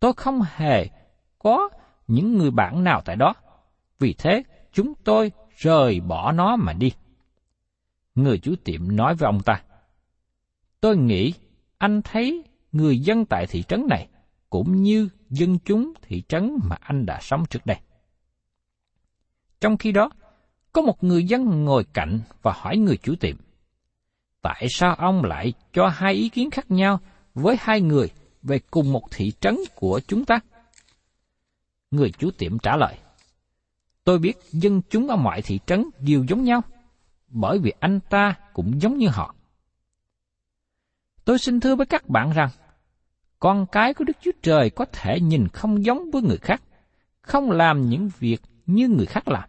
Tôi 0.00 0.12
không 0.16 0.40
hề 0.56 0.86
có 1.38 1.68
những 2.08 2.38
người 2.38 2.50
bạn 2.50 2.84
nào 2.84 3.02
tại 3.04 3.16
đó. 3.16 3.34
Vì 3.98 4.14
thế, 4.18 4.42
chúng 4.72 4.94
tôi 5.04 5.32
rời 5.56 6.00
bỏ 6.00 6.32
nó 6.32 6.56
mà 6.56 6.72
đi. 6.72 6.92
Người 8.14 8.38
chủ 8.38 8.54
tiệm 8.64 8.96
nói 8.96 9.14
với 9.14 9.26
ông 9.26 9.40
ta, 9.42 9.62
Tôi 10.80 10.96
nghĩ 10.96 11.34
anh 11.78 12.02
thấy 12.02 12.44
người 12.72 12.98
dân 12.98 13.24
tại 13.24 13.46
thị 13.46 13.62
trấn 13.62 13.86
này 13.88 14.08
cũng 14.50 14.82
như 14.82 15.08
dân 15.30 15.58
chúng 15.58 15.92
thị 16.02 16.22
trấn 16.28 16.58
mà 16.62 16.76
anh 16.80 17.06
đã 17.06 17.18
sống 17.20 17.44
trước 17.50 17.66
đây. 17.66 17.76
Trong 19.60 19.76
khi 19.76 19.92
đó, 19.92 20.10
có 20.72 20.82
một 20.82 21.04
người 21.04 21.24
dân 21.24 21.64
ngồi 21.64 21.84
cạnh 21.92 22.20
và 22.42 22.52
hỏi 22.56 22.76
người 22.76 22.96
chủ 22.96 23.14
tiệm, 23.20 23.36
tại 24.42 24.66
sao 24.70 24.94
ông 24.94 25.24
lại 25.24 25.52
cho 25.72 25.88
hai 25.88 26.14
ý 26.14 26.28
kiến 26.28 26.50
khác 26.50 26.70
nhau 26.70 27.00
với 27.34 27.56
hai 27.60 27.80
người 27.80 28.10
về 28.42 28.60
cùng 28.70 28.92
một 28.92 29.02
thị 29.10 29.32
trấn 29.40 29.56
của 29.74 30.00
chúng 30.08 30.24
ta? 30.24 30.40
Người 31.90 32.12
chủ 32.18 32.30
tiệm 32.30 32.58
trả 32.58 32.76
lời, 32.76 32.98
tôi 34.04 34.18
biết 34.18 34.34
dân 34.52 34.82
chúng 34.90 35.08
ở 35.08 35.16
mọi 35.16 35.42
thị 35.42 35.60
trấn 35.66 35.84
đều 35.98 36.24
giống 36.28 36.44
nhau, 36.44 36.60
bởi 37.28 37.58
vì 37.58 37.72
anh 37.80 38.00
ta 38.10 38.34
cũng 38.52 38.82
giống 38.82 38.98
như 38.98 39.08
họ. 39.08 39.34
Tôi 41.24 41.38
xin 41.38 41.60
thưa 41.60 41.76
với 41.76 41.86
các 41.86 42.08
bạn 42.08 42.32
rằng, 42.32 42.50
con 43.38 43.66
cái 43.72 43.94
của 43.94 44.04
Đức 44.04 44.16
Chúa 44.20 44.30
Trời 44.42 44.70
có 44.70 44.84
thể 44.92 45.20
nhìn 45.20 45.48
không 45.48 45.84
giống 45.84 46.10
với 46.10 46.22
người 46.22 46.38
khác, 46.38 46.62
không 47.20 47.50
làm 47.50 47.88
những 47.88 48.10
việc 48.18 48.40
như 48.66 48.88
người 48.88 49.06
khác 49.06 49.28
làm. 49.28 49.48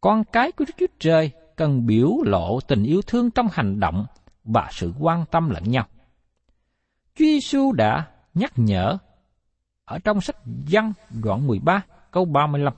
Con 0.00 0.24
cái 0.24 0.52
của 0.52 0.64
Đức 0.64 0.74
Chúa 0.78 0.86
Trời 0.98 1.30
cần 1.56 1.86
biểu 1.86 2.16
lộ 2.24 2.60
tình 2.60 2.84
yêu 2.84 3.02
thương 3.02 3.30
trong 3.30 3.48
hành 3.52 3.80
động 3.80 4.06
và 4.44 4.68
sự 4.72 4.92
quan 4.98 5.24
tâm 5.30 5.50
lẫn 5.50 5.62
nhau. 5.64 5.86
Chúa 7.14 7.24
Giêsu 7.24 7.72
đã 7.72 8.06
nhắc 8.34 8.52
nhở 8.56 8.98
ở 9.88 9.98
trong 9.98 10.20
sách 10.20 10.36
Giăng 10.66 10.92
đoạn 11.10 11.46
13 11.46 11.82
câu 12.10 12.24
35. 12.24 12.74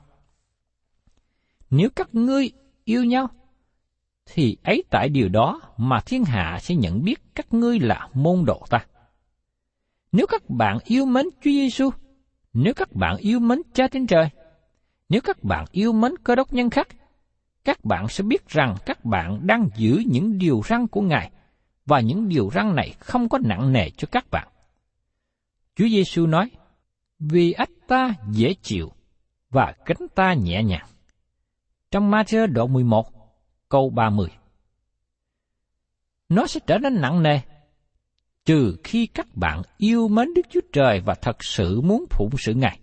Nếu 1.71 1.89
các 1.97 2.15
ngươi 2.15 2.51
yêu 2.85 3.05
nhau, 3.05 3.29
thì 4.27 4.57
ấy 4.63 4.85
tại 4.91 5.09
điều 5.09 5.29
đó 5.29 5.61
mà 5.77 6.01
thiên 6.01 6.25
hạ 6.25 6.59
sẽ 6.61 6.75
nhận 6.75 7.05
biết 7.05 7.21
các 7.35 7.55
ngươi 7.55 7.81
là 7.81 8.09
môn 8.15 8.45
đồ 8.45 8.63
ta. 8.71 8.87
Nếu 10.13 10.27
các 10.27 10.51
bạn 10.51 10.79
yêu 10.85 11.07
mến 11.07 11.27
Chúa 11.27 11.51
Giêsu, 11.51 11.91
nếu 12.53 12.75
các 12.75 12.93
bạn 12.93 13.17
yêu 13.17 13.39
mến 13.39 13.63
Cha 13.75 13.89
trên 13.89 14.07
trời, 14.07 14.29
nếu 15.09 15.21
các 15.21 15.45
bạn 15.45 15.65
yêu 15.71 15.93
mến 15.93 16.13
cơ 16.25 16.35
đốc 16.35 16.53
nhân 16.53 16.71
khác, 16.71 16.89
các 17.65 17.85
bạn 17.85 18.09
sẽ 18.09 18.25
biết 18.25 18.49
rằng 18.49 18.75
các 18.87 19.05
bạn 19.05 19.47
đang 19.47 19.69
giữ 19.77 20.03
những 20.07 20.39
điều 20.39 20.61
răn 20.69 20.87
của 20.87 21.01
Ngài 21.01 21.31
và 21.87 22.01
những 22.01 22.29
điều 22.29 22.51
răn 22.55 22.75
này 22.75 22.95
không 22.99 23.29
có 23.29 23.39
nặng 23.45 23.73
nề 23.73 23.91
cho 23.91 24.09
các 24.13 24.31
bạn. 24.31 24.49
Chúa 25.77 25.89
Giêsu 25.89 26.27
nói: 26.27 26.51
"Vì 27.21 27.53
ách 27.53 27.71
ta 27.87 28.15
dễ 28.31 28.55
chịu 28.63 28.93
và 29.51 29.75
cánh 29.85 30.09
ta 30.15 30.35
nhẹ 30.35 30.63
nhàng." 30.63 30.87
Trong 31.91 32.11
Matthew 32.11 32.47
đoạn 32.47 32.73
11, 32.73 33.07
câu 33.69 33.91
30. 33.91 34.29
Nó 36.29 36.47
sẽ 36.47 36.61
trở 36.67 36.79
nên 36.79 37.01
nặng 37.01 37.23
nề 37.23 37.41
trừ 38.45 38.77
khi 38.85 39.07
các 39.07 39.27
bạn 39.35 39.63
yêu 39.77 40.09
mến 40.09 40.35
Đức 40.35 40.43
Chúa 40.51 40.61
Trời 40.73 41.01
và 41.01 41.15
thật 41.15 41.45
sự 41.45 41.81
muốn 41.81 42.05
phụng 42.11 42.31
sự 42.39 42.55
Ngài. 42.55 42.79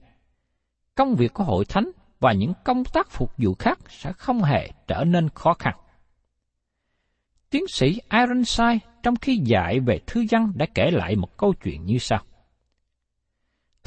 Công 0.96 1.16
việc 1.16 1.34
của 1.34 1.44
hội 1.44 1.66
thánh 1.66 1.92
và 2.20 2.34
những 2.34 2.54
công 2.64 2.84
tác 2.86 3.10
phục 3.10 3.32
vụ 3.38 3.54
khác 3.60 3.80
sẽ 3.90 4.12
không 4.12 4.44
hề 4.44 4.70
trở 4.88 5.04
nên 5.04 5.30
khó 5.30 5.54
khăn. 5.54 5.76
Tiến 7.50 7.68
sĩ 7.68 8.00
Ironside 8.12 8.80
trong 9.04 9.16
khi 9.16 9.42
dạy 9.46 9.80
về 9.80 10.00
thư 10.08 10.26
văn 10.32 10.52
đã 10.56 10.66
kể 10.76 10.92
lại 10.92 11.16
một 11.16 11.38
câu 11.38 11.54
chuyện 11.64 11.86
như 11.86 11.98
sau. 11.98 12.20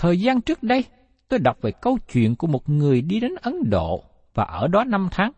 Thời 0.00 0.20
gian 0.20 0.40
trước 0.40 0.62
đây, 0.62 0.84
tôi 1.28 1.38
đọc 1.38 1.56
về 1.60 1.72
câu 1.72 1.98
chuyện 2.12 2.36
của 2.36 2.46
một 2.46 2.68
người 2.68 3.02
đi 3.02 3.20
đến 3.20 3.34
Ấn 3.42 3.70
Độ 3.70 4.04
và 4.34 4.44
ở 4.44 4.68
đó 4.68 4.84
năm 4.84 5.08
tháng. 5.12 5.32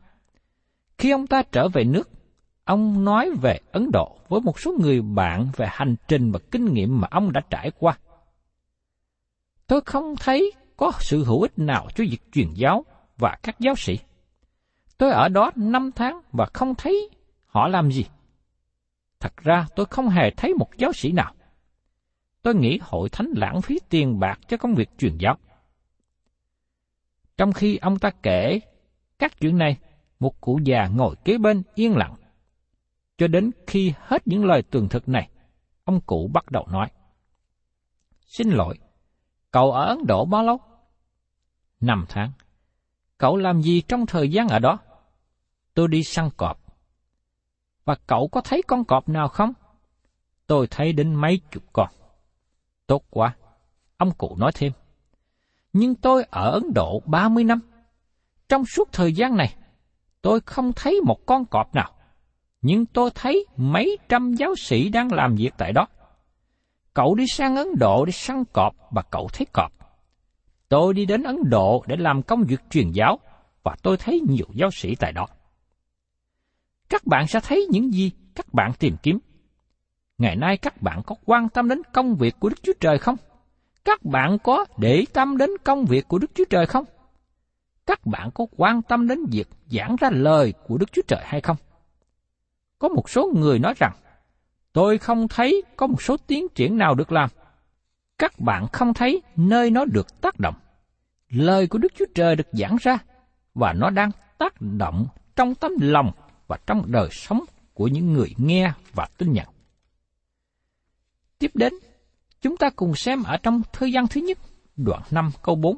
Khi 0.98 1.11
ông 1.11 1.27
ta 1.27 1.42
trở 1.53 1.68
về 1.68 1.85
nước, 1.85 2.11
ông 2.64 3.05
nói 3.05 3.31
về 3.42 3.59
Ấn 3.72 3.90
Độ 3.92 4.18
với 4.29 4.40
một 4.40 4.61
số 4.61 4.75
người 4.81 5.03
bạn 5.03 5.48
về 5.57 5.66
hành 5.70 5.96
trình 6.09 6.33
và 6.33 6.38
kinh 6.51 6.72
nghiệm 6.72 7.01
mà 7.01 7.09
ông 7.11 7.33
đã 7.33 7.40
trải 7.51 7.70
qua. 7.79 7.98
Tôi 9.66 9.81
không 9.81 10.14
thấy 10.16 10.53
có 10.77 10.92
sự 11.01 11.25
hữu 11.25 11.42
ích 11.42 11.59
nào 11.59 11.88
cho 11.94 12.05
việc 12.11 12.33
truyền 12.33 12.48
giáo 12.55 12.85
và 13.18 13.37
các 13.42 13.61
giáo 13.61 13.75
sĩ. 13.77 13.98
Tôi 14.98 15.11
ở 15.11 15.29
đó 15.29 15.51
năm 15.57 15.90
tháng 15.92 16.20
và 16.33 16.46
không 16.53 16.75
thấy 16.75 17.11
họ 17.46 17.68
làm 17.68 17.90
gì. 17.90 18.05
Thật 19.20 19.37
ra 19.37 19.66
tôi 19.77 19.87
không 19.90 20.09
hề 20.09 20.31
thấy 20.37 20.55
một 20.55 20.68
giáo 20.77 20.92
sĩ 20.92 21.12
nào. 21.12 21.35
Tôi 22.42 22.55
nghĩ 22.55 22.78
hội 22.83 23.09
thánh 23.09 23.31
lãng 23.37 23.62
phí 23.62 23.78
tiền 23.88 24.18
bạc 24.18 24.40
cho 24.48 24.57
công 24.57 24.74
việc 24.74 24.88
truyền 24.98 25.18
giáo. 25.18 25.37
Trong 27.37 27.52
khi 27.52 27.76
ông 27.76 27.98
ta 27.98 28.11
kể 28.22 28.61
các 29.18 29.40
chuyện 29.40 29.59
này, 29.59 29.76
một 30.20 30.40
cụ 30.40 30.59
già 30.64 30.87
ngồi 30.87 31.16
kế 31.24 31.38
bên 31.38 31.62
yên 31.74 31.96
lặng. 31.96 32.14
Cho 33.18 33.28
đến 33.28 33.50
khi 33.66 33.94
hết 33.98 34.26
những 34.26 34.44
lời 34.44 34.62
tường 34.62 34.88
thực 34.88 35.09
này, 35.09 35.28
ông 35.85 36.00
cụ 36.00 36.31
bắt 36.33 36.50
đầu 36.50 36.66
nói. 36.70 36.88
Xin 38.26 38.50
lỗi, 38.50 38.78
cậu 39.50 39.72
ở 39.72 39.85
Ấn 39.85 40.07
Độ 40.07 40.24
bao 40.24 40.42
lâu? 40.42 40.59
Năm 41.81 42.05
tháng. 42.09 42.33
Cậu 43.18 43.37
làm 43.37 43.62
gì 43.62 43.81
trong 43.81 44.07
thời 44.07 44.31
gian 44.31 44.48
ở 44.48 44.59
đó? 44.59 44.78
Tôi 45.74 45.88
đi 45.88 46.02
săn 46.02 46.31
cọp. 46.37 46.59
Và 47.85 47.94
cậu 48.07 48.28
có 48.28 48.40
thấy 48.40 48.62
con 48.66 48.85
cọp 48.85 49.09
nào 49.09 49.28
không? 49.28 49.52
Tôi 50.46 50.66
thấy 50.70 50.92
đến 50.92 51.14
mấy 51.14 51.40
chục 51.50 51.62
con. 51.72 51.88
Tốt 52.87 53.03
quá. 53.11 53.37
Ông 53.97 54.11
cụ 54.18 54.37
nói 54.38 54.53
thêm. 54.55 54.73
Nhưng 55.73 55.95
tôi 55.95 56.25
ở 56.31 56.51
Ấn 56.51 56.73
Độ 56.75 57.03
30 57.07 57.45
năm. 57.45 57.61
Trong 58.49 58.64
suốt 58.66 58.92
thời 58.92 59.12
gian 59.12 59.37
này, 59.37 59.55
tôi 60.23 60.40
không 60.40 60.73
thấy 60.73 61.01
một 61.01 61.27
con 61.27 61.45
cọp 61.45 61.75
nào. 61.75 61.92
Nhưng 62.62 62.87
tôi 62.87 63.11
thấy 63.14 63.47
mấy 63.57 63.99
trăm 64.09 64.35
giáo 64.35 64.55
sĩ 64.57 64.88
đang 64.88 65.12
làm 65.12 65.35
việc 65.35 65.51
tại 65.59 65.73
đó. 65.73 65.87
Cậu 66.95 67.14
đi 67.14 67.25
sang 67.27 67.57
Ấn 67.57 67.66
Độ 67.79 68.05
để 68.05 68.12
săn 68.12 68.45
cọp 68.53 68.75
và 68.90 69.03
cậu 69.03 69.29
thấy 69.33 69.47
cọp. 69.53 69.73
Tôi 70.68 70.95
đi 70.95 71.07
đến 71.07 71.23
Ấn 71.23 71.37
Độ 71.45 71.85
để 71.87 71.97
làm 71.97 72.23
công 72.23 72.42
việc 72.42 72.61
truyền 72.71 72.90
giáo 72.92 73.18
và 73.62 73.77
tôi 73.83 73.97
thấy 73.97 74.21
nhiều 74.29 74.47
giáo 74.55 74.71
sĩ 74.71 74.95
tại 74.95 75.12
đó. 75.12 75.27
Các 76.88 77.07
bạn 77.07 77.27
sẽ 77.27 77.40
thấy 77.42 77.66
những 77.71 77.92
gì 77.92 78.11
các 78.35 78.55
bạn 78.55 78.73
tìm 78.79 78.97
kiếm. 79.03 79.18
Ngày 80.23 80.37
nay 80.37 80.57
các 80.57 80.83
bạn 80.83 81.03
có 81.07 81.15
quan 81.25 81.49
tâm 81.49 81.69
đến 81.69 81.83
công 81.93 82.17
việc 82.17 82.35
của 82.41 82.49
Đức 82.49 82.63
Chúa 82.63 82.73
Trời 82.81 82.99
không? 82.99 83.17
Các 83.85 84.05
bạn 84.05 84.39
có 84.39 84.65
để 84.77 85.05
tâm 85.13 85.37
đến 85.37 85.51
công 85.65 85.85
việc 85.85 86.09
của 86.09 86.19
Đức 86.19 86.31
Chúa 86.35 86.45
Trời 86.51 86.67
không? 86.67 86.85
Các 87.87 88.07
bạn 88.07 88.31
có 88.35 88.47
quan 88.57 88.83
tâm 88.83 89.09
đến 89.09 89.25
việc 89.31 89.49
giảng 89.71 89.97
ra 90.01 90.11
lời 90.13 90.55
của 90.67 90.79
Đức 90.79 90.93
Chúa 90.93 91.03
Trời 91.09 91.21
hay 91.25 91.41
không? 91.41 91.57
Có 92.79 92.89
một 92.89 93.11
số 93.11 93.33
người 93.37 93.59
nói 93.59 93.75
rằng, 93.77 93.93
tôi 94.73 94.99
không 94.99 95.29
thấy 95.29 95.63
có 95.77 95.87
một 95.87 96.03
số 96.03 96.17
tiến 96.17 96.47
triển 96.55 96.79
nào 96.79 96.95
được 96.95 97.13
làm. 97.13 97.31
Các 98.19 98.39
bạn 98.39 98.67
không 98.73 98.95
thấy 98.95 99.23
nơi 99.37 99.71
nó 99.71 99.85
được 99.85 100.21
tác 100.21 100.41
động 100.41 100.55
lời 101.29 101.67
của 101.67 101.79
Đức 101.79 101.93
Chúa 101.99 102.07
Trời 102.15 102.37
được 102.37 102.49
giảng 102.53 102.77
ra 102.81 102.99
và 103.55 103.73
nó 103.73 103.91
đang 103.91 104.11
tác 104.39 104.55
động 104.61 105.07
trong 105.37 105.55
tấm 105.55 105.73
lòng 105.81 106.13
và 106.47 106.59
trong 106.67 106.93
đời 106.93 107.09
sống 107.11 107.45
của 107.75 107.89
những 107.89 108.13
người 108.13 108.35
nghe 108.39 108.73
và 108.95 109.09
tin 109.19 109.33
nhận. 109.33 109.52
Tiếp 111.42 111.50
đến, 111.55 111.72
chúng 112.40 112.57
ta 112.57 112.70
cùng 112.76 112.94
xem 112.94 113.22
ở 113.22 113.37
trong 113.37 113.62
thư 113.72 113.87
gian 113.87 114.09
thứ 114.09 114.20
nhất, 114.20 114.38
đoạn 114.76 115.02
5 115.11 115.31
câu 115.42 115.55
4. 115.55 115.76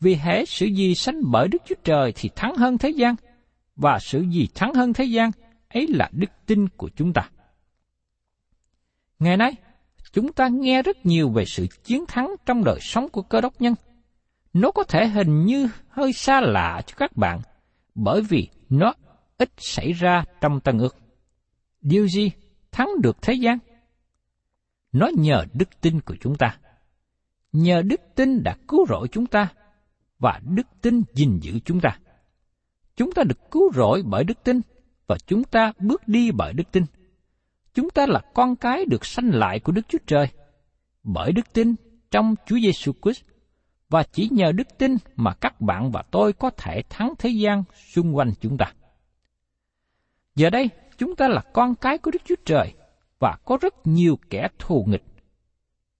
Vì 0.00 0.14
hễ 0.14 0.44
sự 0.44 0.66
gì 0.66 0.94
sanh 0.94 1.20
bởi 1.30 1.48
Đức 1.48 1.62
Chúa 1.66 1.74
Trời 1.84 2.12
thì 2.16 2.30
thắng 2.36 2.56
hơn 2.56 2.78
thế 2.78 2.90
gian, 2.90 3.14
và 3.76 3.98
sự 4.00 4.20
gì 4.20 4.48
thắng 4.54 4.74
hơn 4.74 4.92
thế 4.92 5.04
gian 5.04 5.30
ấy 5.68 5.86
là 5.88 6.08
đức 6.12 6.30
tin 6.46 6.68
của 6.68 6.90
chúng 6.96 7.12
ta. 7.12 7.30
Ngày 9.18 9.36
nay, 9.36 9.52
chúng 10.12 10.32
ta 10.32 10.48
nghe 10.48 10.82
rất 10.82 11.06
nhiều 11.06 11.28
về 11.28 11.44
sự 11.44 11.66
chiến 11.84 12.04
thắng 12.08 12.34
trong 12.46 12.64
đời 12.64 12.78
sống 12.80 13.08
của 13.08 13.22
cơ 13.22 13.40
đốc 13.40 13.60
nhân– 13.60 13.74
nó 14.52 14.70
có 14.70 14.84
thể 14.84 15.06
hình 15.06 15.44
như 15.44 15.68
hơi 15.88 16.12
xa 16.12 16.40
lạ 16.40 16.82
cho 16.86 16.94
các 16.98 17.16
bạn, 17.16 17.40
bởi 17.94 18.22
vì 18.22 18.48
nó 18.68 18.94
ít 19.38 19.50
xảy 19.56 19.92
ra 19.92 20.24
trong 20.40 20.60
tân 20.60 20.78
ước. 20.78 20.96
Điều 21.80 22.08
gì 22.08 22.30
thắng 22.72 22.88
được 23.02 23.22
thế 23.22 23.34
gian? 23.34 23.58
Nó 24.92 25.10
nhờ 25.16 25.44
đức 25.52 25.80
tin 25.80 26.00
của 26.00 26.16
chúng 26.20 26.36
ta. 26.36 26.58
Nhờ 27.52 27.82
đức 27.82 28.00
tin 28.14 28.42
đã 28.42 28.56
cứu 28.68 28.86
rỗi 28.88 29.08
chúng 29.12 29.26
ta, 29.26 29.48
và 30.18 30.40
đức 30.44 30.66
tin 30.82 31.02
gìn 31.14 31.38
giữ 31.42 31.58
chúng 31.64 31.80
ta. 31.80 31.98
Chúng 32.96 33.12
ta 33.12 33.22
được 33.22 33.50
cứu 33.50 33.72
rỗi 33.72 34.02
bởi 34.06 34.24
đức 34.24 34.44
tin, 34.44 34.60
và 35.06 35.16
chúng 35.26 35.44
ta 35.44 35.72
bước 35.78 36.08
đi 36.08 36.30
bởi 36.30 36.52
đức 36.52 36.72
tin. 36.72 36.84
Chúng 37.74 37.90
ta 37.90 38.06
là 38.06 38.20
con 38.34 38.56
cái 38.56 38.84
được 38.84 39.06
sanh 39.06 39.30
lại 39.30 39.60
của 39.60 39.72
Đức 39.72 39.88
Chúa 39.88 39.98
Trời, 40.06 40.28
bởi 41.02 41.32
đức 41.32 41.52
tin 41.52 41.74
trong 42.10 42.34
Chúa 42.46 42.58
Giêsu 42.58 42.92
Christ 43.02 43.22
và 43.88 44.02
chỉ 44.02 44.28
nhờ 44.32 44.52
đức 44.52 44.68
tin 44.78 44.96
mà 45.16 45.34
các 45.34 45.60
bạn 45.60 45.90
và 45.90 46.02
tôi 46.10 46.32
có 46.32 46.50
thể 46.50 46.82
thắng 46.88 47.14
thế 47.18 47.30
gian 47.30 47.64
xung 47.92 48.16
quanh 48.16 48.32
chúng 48.40 48.56
ta. 48.56 48.72
Giờ 50.34 50.50
đây, 50.50 50.70
chúng 50.98 51.16
ta 51.16 51.28
là 51.28 51.40
con 51.52 51.74
cái 51.74 51.98
của 51.98 52.10
Đức 52.10 52.22
Chúa 52.24 52.34
Trời 52.44 52.74
và 53.20 53.36
có 53.44 53.58
rất 53.60 53.74
nhiều 53.86 54.18
kẻ 54.30 54.48
thù 54.58 54.84
nghịch. 54.88 55.04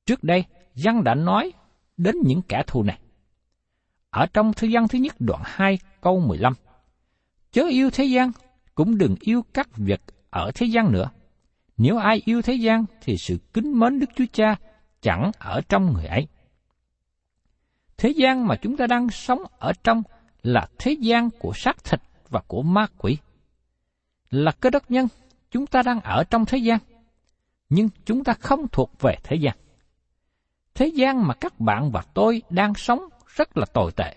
Trước 0.07 0.25
đây, 0.25 0.45
Giăng 0.75 1.05
đã 1.05 1.15
nói 1.15 1.53
đến 1.97 2.17
những 2.25 2.43
kẻ 2.43 2.63
thù 2.67 2.83
này. 2.83 2.99
Ở 4.11 4.27
trong 4.27 4.53
thư 4.53 4.69
văn 4.73 4.89
thứ 4.89 4.99
nhất 4.99 5.15
đoạn 5.19 5.43
2 5.45 5.79
câu 6.01 6.21
15, 6.21 6.55
Chớ 7.53 7.63
yêu 7.71 7.91
thế 7.91 8.05
gian, 8.05 8.33
cũng 8.75 8.99
đừng 8.99 9.17
yêu 9.21 9.43
các 9.55 9.77
việc 9.77 10.01
ở 10.31 10.51
thế 10.55 10.67
gian 10.67 10.93
nữa. 10.93 11.11
Nếu 11.77 11.97
ai 11.97 12.23
yêu 12.25 12.43
thế 12.43 12.55
gian 12.55 12.85
thì 13.01 13.17
sự 13.17 13.39
kính 13.53 13.79
mến 13.79 14.01
Đức 14.01 14.11
Chúa 14.17 14.25
Cha 14.33 14.57
chẳng 15.03 15.31
ở 15.39 15.61
trong 15.69 15.93
người 15.93 16.07
ấy. 16.07 16.29
Thế 17.97 18.11
gian 18.11 18.47
mà 18.47 18.57
chúng 18.63 18.77
ta 18.77 18.87
đang 18.87 19.11
sống 19.11 19.43
ở 19.59 19.73
trong 19.85 20.03
là 20.43 20.69
thế 20.79 20.93
gian 20.93 21.31
của 21.39 21.53
xác 21.55 21.85
thịt 21.85 22.01
và 22.29 22.41
của 22.47 22.63
ma 22.63 22.87
quỷ. 22.99 23.19
Là 24.31 24.53
cơ 24.53 24.71
đốc 24.71 24.91
nhân, 24.91 25.09
chúng 25.51 25.67
ta 25.67 25.83
đang 25.83 26.01
ở 26.01 26.25
trong 26.31 26.45
thế 26.47 26.59
gian, 26.59 26.79
nhưng 27.71 27.89
chúng 28.05 28.25
ta 28.25 28.33
không 28.41 28.69
thuộc 28.73 28.93
về 29.01 29.15
thế 29.25 29.37
gian. 29.37 29.57
Thế 30.75 30.87
gian 30.87 31.27
mà 31.27 31.35
các 31.35 31.61
bạn 31.61 31.91
và 31.91 32.03
tôi 32.15 32.43
đang 32.51 32.75
sống 32.75 33.01
rất 33.27 33.57
là 33.57 33.67
tồi 33.75 33.93
tệ. 33.93 34.17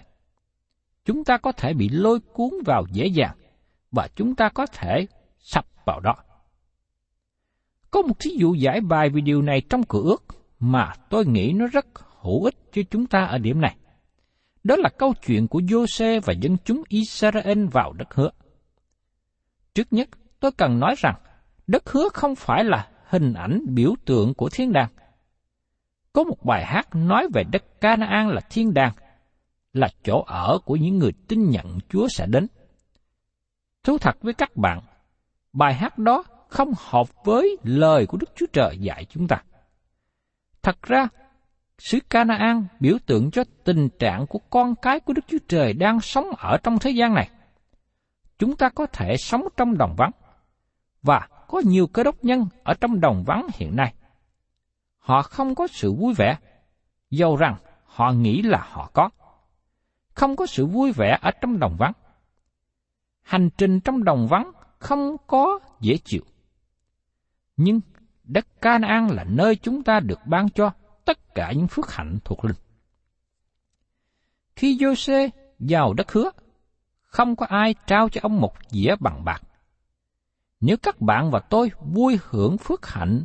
Chúng 1.06 1.24
ta 1.24 1.38
có 1.38 1.52
thể 1.52 1.74
bị 1.74 1.90
lôi 1.90 2.20
cuốn 2.20 2.50
vào 2.66 2.86
dễ 2.92 3.08
dàng 3.08 3.38
và 3.92 4.08
chúng 4.16 4.36
ta 4.36 4.50
có 4.50 4.66
thể 4.66 5.08
sập 5.40 5.66
vào 5.86 6.00
đó. 6.00 6.16
Có 7.92 8.02
một 8.02 8.20
thí 8.20 8.32
dụ 8.38 8.54
giải 8.54 8.82
bài 8.82 9.10
về 9.10 9.22
điều 9.22 9.42
này 9.42 9.62
trong 9.70 9.84
cửa 9.84 10.02
ước 10.04 10.24
mà 10.60 10.94
tôi 11.10 11.26
nghĩ 11.26 11.54
nó 11.54 11.68
rất 11.68 11.86
hữu 12.22 12.44
ích 12.44 12.56
cho 12.72 12.82
chúng 12.92 13.06
ta 13.06 13.26
ở 13.26 13.38
điểm 13.38 13.62
này. 13.62 13.76
Đó 14.64 14.76
là 14.76 14.90
câu 14.90 15.14
chuyện 15.26 15.48
của 15.48 15.60
Jose 15.60 16.22
và 16.22 16.34
dân 16.34 16.58
chúng 16.66 16.84
Israel 16.88 17.66
vào 17.66 17.94
đất 17.94 18.14
hứa. 18.14 18.30
Trước 19.76 19.94
nhất, 19.94 20.10
tôi 20.40 20.52
cần 20.52 20.80
nói 20.80 20.96
rằng 20.98 21.16
đất 21.68 21.90
hứa 21.90 22.10
không 22.14 22.36
phải 22.36 22.64
là 22.64 22.90
hình 23.06 23.34
ảnh 23.34 23.62
biểu 23.68 23.94
tượng 24.06 24.34
của 24.34 24.50
thiên 24.50 24.74
đàng. 24.74 24.90
Có 26.14 26.24
một 26.24 26.46
bài 26.46 26.66
hát 26.66 26.88
nói 26.96 27.28
về 27.34 27.44
đất 27.52 27.82
Canaan 27.82 28.30
là 28.30 28.42
thiên 28.50 28.74
đàng, 28.74 28.94
là 29.74 29.88
chỗ 30.04 30.24
ở 30.28 30.60
của 30.66 30.76
những 30.76 30.98
người 30.98 31.12
tin 31.28 31.50
nhận 31.50 31.80
Chúa 31.90 32.08
sẽ 32.08 32.26
đến. 32.28 32.48
Thú 33.84 33.98
thật 33.98 34.18
với 34.22 34.34
các 34.34 34.56
bạn, 34.56 34.82
bài 35.54 35.74
hát 35.74 35.98
đó 35.98 36.24
không 36.50 36.72
hợp 36.78 37.24
với 37.26 37.58
lời 37.64 38.06
của 38.06 38.18
Đức 38.18 38.30
Chúa 38.36 38.46
Trời 38.54 38.78
dạy 38.80 39.06
chúng 39.10 39.28
ta. 39.28 39.44
Thật 40.62 40.82
ra, 40.82 41.08
xứ 41.80 42.00
Canaan 42.10 42.68
biểu 42.80 42.98
tượng 43.06 43.32
cho 43.32 43.44
tình 43.64 43.90
trạng 44.00 44.28
của 44.28 44.40
con 44.50 44.76
cái 44.76 45.00
của 45.00 45.14
Đức 45.14 45.26
Chúa 45.28 45.38
Trời 45.48 45.74
đang 45.74 46.00
sống 46.00 46.26
ở 46.38 46.58
trong 46.64 46.80
thế 46.80 46.90
gian 46.90 47.14
này. 47.14 47.30
Chúng 48.40 48.56
ta 48.56 48.70
có 48.70 48.86
thể 48.86 49.18
sống 49.18 49.48
trong 49.58 49.78
đồng 49.78 49.96
vắng, 49.98 50.12
và 51.02 51.28
có 51.54 51.62
nhiều 51.66 51.88
cơ 51.88 52.04
đốc 52.04 52.24
nhân 52.24 52.48
ở 52.64 52.74
trong 52.74 53.00
đồng 53.00 53.24
vắng 53.24 53.48
hiện 53.54 53.76
nay. 53.76 53.94
Họ 54.98 55.22
không 55.22 55.56
có 55.56 55.68
sự 55.68 55.94
vui 55.94 56.14
vẻ, 56.14 56.38
dầu 57.10 57.36
rằng 57.36 57.56
họ 57.86 58.12
nghĩ 58.12 58.42
là 58.42 58.68
họ 58.70 58.90
có. 58.94 59.10
Không 60.14 60.36
có 60.36 60.46
sự 60.46 60.66
vui 60.66 60.92
vẻ 60.92 61.18
ở 61.22 61.32
trong 61.32 61.60
đồng 61.60 61.78
vắng. 61.78 61.94
Hành 63.22 63.50
trình 63.58 63.80
trong 63.80 64.04
đồng 64.04 64.28
vắng 64.28 64.52
không 64.80 65.18
có 65.28 65.60
dễ 65.80 65.98
chịu. 65.98 66.22
Nhưng 67.58 67.82
đất 68.24 68.62
Canaan 68.62 69.08
là 69.08 69.24
nơi 69.24 69.56
chúng 69.56 69.84
ta 69.84 70.00
được 70.00 70.20
ban 70.26 70.50
cho 70.50 70.72
tất 71.06 71.36
cả 71.36 71.52
những 71.52 71.68
phước 71.68 71.92
hạnh 71.92 72.20
thuộc 72.26 72.46
linh. 72.46 72.58
Khi 74.56 74.78
Giô-xê 74.78 75.30
vào 75.60 75.94
đất 75.94 76.12
hứa, 76.12 76.32
không 77.02 77.36
có 77.36 77.46
ai 77.46 77.76
trao 77.88 78.10
cho 78.10 78.22
ông 78.24 78.42
một 78.42 78.54
dĩa 78.70 78.96
bằng 79.00 79.26
bạc. 79.26 79.42
Nếu 80.66 80.78
các 80.78 81.02
bạn 81.02 81.32
và 81.32 81.40
tôi 81.40 81.72
vui 81.86 82.20
hưởng 82.30 82.58
phước 82.58 82.86
hạnh 82.86 83.24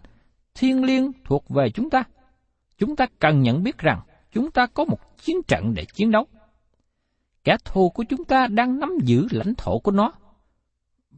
thiên 0.55 0.85
liêng 0.85 1.13
thuộc 1.25 1.49
về 1.49 1.71
chúng 1.71 1.91
ta, 1.91 2.05
chúng 2.79 2.97
ta 2.97 3.07
cần 3.19 3.43
nhận 3.43 3.63
biết 3.63 3.79
rằng 3.79 4.01
chúng 4.33 4.51
ta 4.51 4.67
có 4.67 4.85
một 4.85 4.99
chiến 5.19 5.37
trận 5.49 5.75
để 5.75 5.85
chiến 5.85 6.11
đấu. 6.11 6.27
Kẻ 7.45 7.57
thù 7.65 7.91
của 7.91 8.05
chúng 8.09 8.25
ta 8.25 8.47
đang 8.47 8.79
nắm 8.79 8.91
giữ 9.03 9.27
lãnh 9.31 9.55
thổ 9.55 9.79
của 9.79 9.91
nó, 9.91 10.13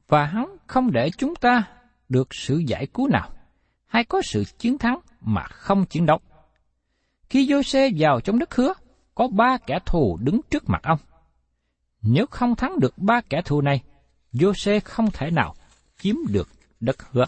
và 0.08 0.24
hắn 0.24 0.56
không 0.66 0.90
để 0.92 1.10
chúng 1.10 1.34
ta 1.34 1.64
được 2.08 2.34
sự 2.34 2.58
giải 2.58 2.86
cứu 2.86 3.08
nào, 3.08 3.30
hay 3.86 4.04
có 4.04 4.22
sự 4.24 4.44
chiến 4.58 4.78
thắng 4.78 5.00
mà 5.20 5.42
không 5.42 5.86
chiến 5.86 6.06
đấu. 6.06 6.18
Khi 7.30 7.46
Giô-xê 7.46 7.92
vào 7.98 8.20
trong 8.20 8.38
đất 8.38 8.54
hứa, 8.54 8.72
có 9.14 9.28
ba 9.28 9.58
kẻ 9.66 9.78
thù 9.86 10.18
đứng 10.20 10.40
trước 10.50 10.64
mặt 10.66 10.82
ông. 10.82 10.98
Nếu 12.02 12.26
không 12.26 12.56
thắng 12.56 12.80
được 12.80 12.98
ba 12.98 13.20
kẻ 13.20 13.42
thù 13.44 13.60
này, 13.60 13.82
Giô-xê 14.32 14.80
không 14.84 15.10
thể 15.10 15.30
nào 15.30 15.54
chiếm 16.00 16.16
được 16.28 16.48
đất 16.80 16.96
hứa. 17.12 17.24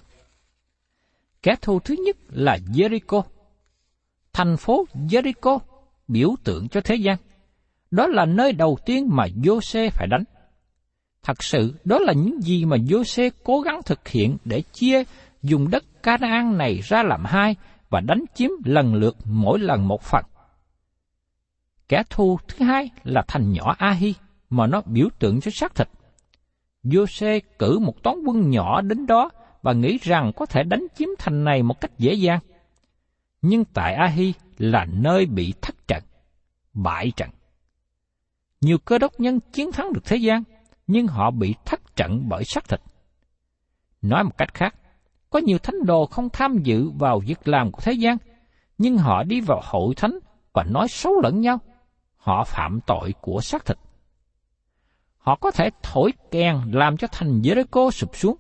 Kẻ 1.42 1.54
thù 1.62 1.80
thứ 1.80 1.94
nhất 2.04 2.16
là 2.28 2.58
Jericho. 2.74 3.22
Thành 4.32 4.56
phố 4.56 4.84
Jericho 4.94 5.58
biểu 6.08 6.34
tượng 6.44 6.68
cho 6.68 6.80
thế 6.80 6.94
gian. 6.94 7.16
Đó 7.90 8.06
là 8.06 8.24
nơi 8.24 8.52
đầu 8.52 8.78
tiên 8.86 9.08
mà 9.10 9.26
Jose 9.26 9.90
phải 9.90 10.06
đánh. 10.06 10.24
Thật 11.22 11.42
sự, 11.42 11.74
đó 11.84 11.98
là 11.98 12.12
những 12.12 12.42
gì 12.42 12.64
mà 12.64 12.76
Jose 12.76 13.30
cố 13.44 13.60
gắng 13.60 13.80
thực 13.86 14.08
hiện 14.08 14.36
để 14.44 14.62
chia 14.72 15.02
dùng 15.42 15.70
đất 15.70 15.84
Canaan 16.02 16.58
này 16.58 16.80
ra 16.84 17.02
làm 17.02 17.24
hai 17.24 17.56
và 17.90 18.00
đánh 18.00 18.24
chiếm 18.34 18.50
lần 18.64 18.94
lượt 18.94 19.16
mỗi 19.24 19.58
lần 19.58 19.88
một 19.88 20.02
phần. 20.02 20.24
Kẻ 21.88 22.02
thù 22.10 22.38
thứ 22.48 22.64
hai 22.64 22.90
là 23.04 23.22
thành 23.28 23.52
nhỏ 23.52 23.74
Ahi 23.78 24.14
mà 24.50 24.66
nó 24.66 24.82
biểu 24.86 25.08
tượng 25.18 25.40
cho 25.40 25.50
xác 25.54 25.74
thịt. 25.74 25.88
Giô-xê 26.84 27.40
cử 27.58 27.78
một 27.78 28.02
toán 28.02 28.16
quân 28.26 28.50
nhỏ 28.50 28.80
đến 28.80 29.06
đó 29.06 29.30
và 29.62 29.72
nghĩ 29.72 29.98
rằng 30.02 30.32
có 30.36 30.46
thể 30.46 30.62
đánh 30.62 30.86
chiếm 30.94 31.08
thành 31.18 31.44
này 31.44 31.62
một 31.62 31.80
cách 31.80 31.98
dễ 31.98 32.14
dàng. 32.14 32.40
Nhưng 33.42 33.64
tại 33.64 33.94
Ahi 33.94 34.34
là 34.58 34.86
nơi 34.92 35.26
bị 35.26 35.54
thất 35.62 35.88
trận, 35.88 36.02
bại 36.74 37.12
trận. 37.16 37.30
Nhiều 38.60 38.78
cơ 38.78 38.98
đốc 38.98 39.20
nhân 39.20 39.40
chiến 39.52 39.72
thắng 39.72 39.92
được 39.92 40.04
thế 40.04 40.16
gian, 40.16 40.42
nhưng 40.86 41.06
họ 41.06 41.30
bị 41.30 41.54
thất 41.64 41.96
trận 41.96 42.28
bởi 42.28 42.44
xác 42.44 42.68
thịt. 42.68 42.80
Nói 44.02 44.24
một 44.24 44.38
cách 44.38 44.54
khác, 44.54 44.74
có 45.30 45.38
nhiều 45.38 45.58
thánh 45.58 45.86
đồ 45.86 46.06
không 46.06 46.28
tham 46.32 46.58
dự 46.62 46.90
vào 46.90 47.20
việc 47.20 47.48
làm 47.48 47.72
của 47.72 47.80
thế 47.80 47.92
gian, 47.92 48.16
nhưng 48.78 48.98
họ 48.98 49.22
đi 49.22 49.40
vào 49.40 49.60
hội 49.64 49.94
thánh 49.94 50.18
và 50.52 50.64
nói 50.64 50.88
xấu 50.88 51.20
lẫn 51.22 51.40
nhau. 51.40 51.58
Họ 52.16 52.44
phạm 52.44 52.80
tội 52.86 53.14
của 53.20 53.40
xác 53.40 53.64
thịt. 53.64 53.78
Họ 55.22 55.36
có 55.36 55.50
thể 55.50 55.70
thổi 55.82 56.12
kèn 56.30 56.56
làm 56.72 56.96
cho 56.96 57.08
thành 57.12 57.40
Jericho 57.40 57.90
sụp 57.90 58.16
xuống, 58.16 58.36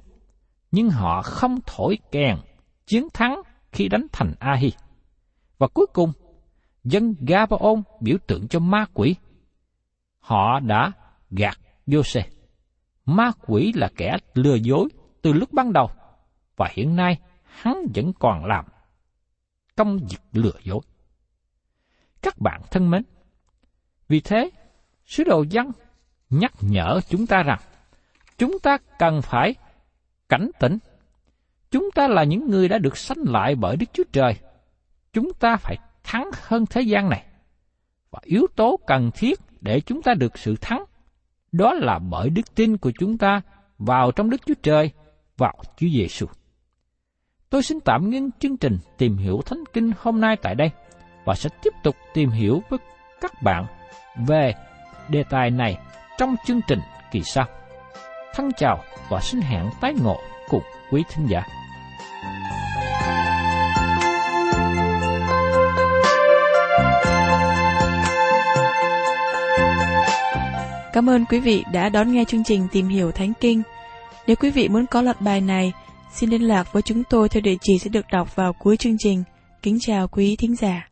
nhưng 0.70 0.90
họ 0.90 1.22
không 1.22 1.58
thổi 1.66 1.98
kèn 2.10 2.36
chiến 2.86 3.08
thắng 3.14 3.42
khi 3.72 3.88
đánh 3.88 4.06
thành 4.12 4.34
Ahi. 4.38 4.72
Và 5.58 5.68
cuối 5.74 5.86
cùng, 5.92 6.12
dân 6.84 7.14
Gabaon 7.20 7.82
biểu 8.00 8.16
tượng 8.26 8.48
cho 8.48 8.58
ma 8.58 8.86
quỷ. 8.94 9.16
Họ 10.18 10.60
đã 10.60 10.92
gạt 11.30 11.58
Jose. 11.86 12.22
Ma 13.04 13.30
quỷ 13.46 13.72
là 13.74 13.90
kẻ 13.96 14.16
lừa 14.34 14.54
dối 14.54 14.88
từ 15.22 15.32
lúc 15.32 15.52
ban 15.52 15.72
đầu, 15.72 15.90
và 16.56 16.68
hiện 16.72 16.96
nay 16.96 17.18
hắn 17.44 17.86
vẫn 17.94 18.12
còn 18.12 18.44
làm 18.44 18.64
công 19.76 19.98
việc 19.98 20.20
lừa 20.32 20.58
dối. 20.64 20.80
Các 22.22 22.38
bạn 22.38 22.60
thân 22.70 22.90
mến, 22.90 23.02
vì 24.08 24.20
thế, 24.20 24.50
sứ 25.06 25.24
đồ 25.24 25.44
dân 25.50 25.70
nhắc 26.32 26.52
nhở 26.60 27.00
chúng 27.08 27.26
ta 27.26 27.42
rằng 27.42 27.58
chúng 28.38 28.58
ta 28.58 28.78
cần 28.98 29.22
phải 29.22 29.54
cảnh 30.28 30.50
tỉnh. 30.60 30.78
Chúng 31.70 31.90
ta 31.94 32.08
là 32.08 32.24
những 32.24 32.50
người 32.50 32.68
đã 32.68 32.78
được 32.78 32.96
sanh 32.96 33.18
lại 33.26 33.54
bởi 33.54 33.76
Đức 33.76 33.86
Chúa 33.92 34.04
Trời. 34.12 34.34
Chúng 35.12 35.32
ta 35.40 35.56
phải 35.56 35.76
thắng 36.04 36.30
hơn 36.42 36.66
thế 36.66 36.80
gian 36.80 37.10
này. 37.10 37.24
Và 38.10 38.18
yếu 38.22 38.46
tố 38.56 38.78
cần 38.86 39.10
thiết 39.14 39.40
để 39.60 39.80
chúng 39.80 40.02
ta 40.02 40.14
được 40.14 40.38
sự 40.38 40.56
thắng, 40.60 40.84
đó 41.52 41.74
là 41.74 41.98
bởi 41.98 42.30
đức 42.30 42.54
tin 42.54 42.76
của 42.76 42.92
chúng 42.98 43.18
ta 43.18 43.40
vào 43.78 44.12
trong 44.12 44.30
Đức 44.30 44.40
Chúa 44.46 44.54
Trời, 44.62 44.90
vào 45.36 45.54
Chúa 45.76 45.86
Giêsu. 45.92 46.26
Tôi 47.50 47.62
xin 47.62 47.80
tạm 47.80 48.10
ngưng 48.10 48.30
chương 48.38 48.56
trình 48.56 48.78
tìm 48.98 49.16
hiểu 49.16 49.40
Thánh 49.46 49.64
Kinh 49.72 49.92
hôm 49.98 50.20
nay 50.20 50.36
tại 50.42 50.54
đây 50.54 50.70
và 51.24 51.34
sẽ 51.34 51.50
tiếp 51.62 51.70
tục 51.82 51.96
tìm 52.14 52.30
hiểu 52.30 52.62
với 52.68 52.78
các 53.20 53.42
bạn 53.42 53.66
về 54.26 54.54
đề 55.08 55.24
tài 55.30 55.50
này 55.50 55.78
trong 56.18 56.36
chương 56.46 56.60
trình 56.66 56.80
kỳ 57.10 57.22
sau. 57.22 57.46
Thân 58.34 58.50
chào 58.56 58.84
và 59.08 59.20
xin 59.20 59.40
hẹn 59.40 59.70
tái 59.80 59.94
ngộ 60.02 60.20
cùng 60.48 60.62
quý 60.90 61.02
thính 61.08 61.26
giả. 61.30 61.42
Cảm 70.92 71.10
ơn 71.10 71.24
quý 71.24 71.40
vị 71.40 71.64
đã 71.72 71.88
đón 71.88 72.12
nghe 72.12 72.24
chương 72.24 72.44
trình 72.44 72.68
Tìm 72.72 72.88
hiểu 72.88 73.12
Thánh 73.12 73.32
Kinh. 73.40 73.62
Nếu 74.26 74.36
quý 74.36 74.50
vị 74.50 74.68
muốn 74.68 74.86
có 74.86 75.02
loạt 75.02 75.20
bài 75.20 75.40
này, 75.40 75.72
xin 76.12 76.30
liên 76.30 76.42
lạc 76.42 76.72
với 76.72 76.82
chúng 76.82 77.04
tôi 77.04 77.28
theo 77.28 77.40
địa 77.40 77.56
chỉ 77.60 77.78
sẽ 77.78 77.88
được 77.88 78.06
đọc 78.12 78.36
vào 78.36 78.52
cuối 78.52 78.76
chương 78.76 78.96
trình. 78.98 79.24
Kính 79.62 79.78
chào 79.80 80.08
quý 80.08 80.36
thính 80.36 80.56
giả. 80.56 80.91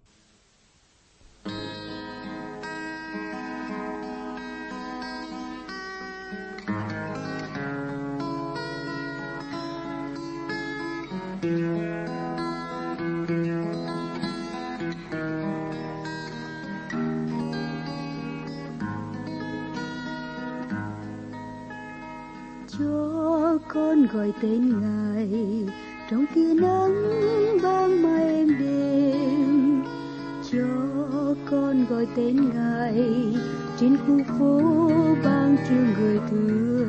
muốn 24.00 24.08
gọi 24.12 24.32
tên 24.42 24.80
ngài. 24.80 25.28
Trong 26.10 26.26
kia 26.34 26.54
nắng 26.54 26.94
ban 27.62 28.02
mai 28.02 28.24
em 28.24 28.48
đêm, 28.58 29.82
cho 30.52 31.34
con 31.50 31.84
gọi 31.90 32.06
tên 32.16 32.36
ngài. 32.54 33.04
Trên 33.80 33.96
khu 33.96 34.20
phố 34.38 34.60
vang 35.22 35.56
thương 35.68 35.86
người 36.00 36.18
thưa 36.30 36.86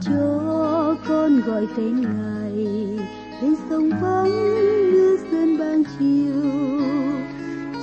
cho 0.00 0.96
con 1.08 1.40
gọi 1.46 1.66
tên 1.76 2.00
ngài. 2.00 2.66
Bên 3.42 3.54
sông 3.70 3.90
vắng 4.02 4.30
như 4.92 5.18
sơn 5.30 5.58
ban 5.58 5.82
chiều, 5.98 6.42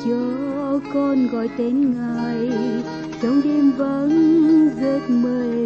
cho 0.06 0.80
con 0.94 1.28
gọi 1.28 1.50
tên 1.58 1.94
ngài. 1.96 2.52
Trong 3.22 3.42
đêm 3.44 3.72
vắng 3.78 4.70
giấc 4.82 5.10
mơ 5.10 5.61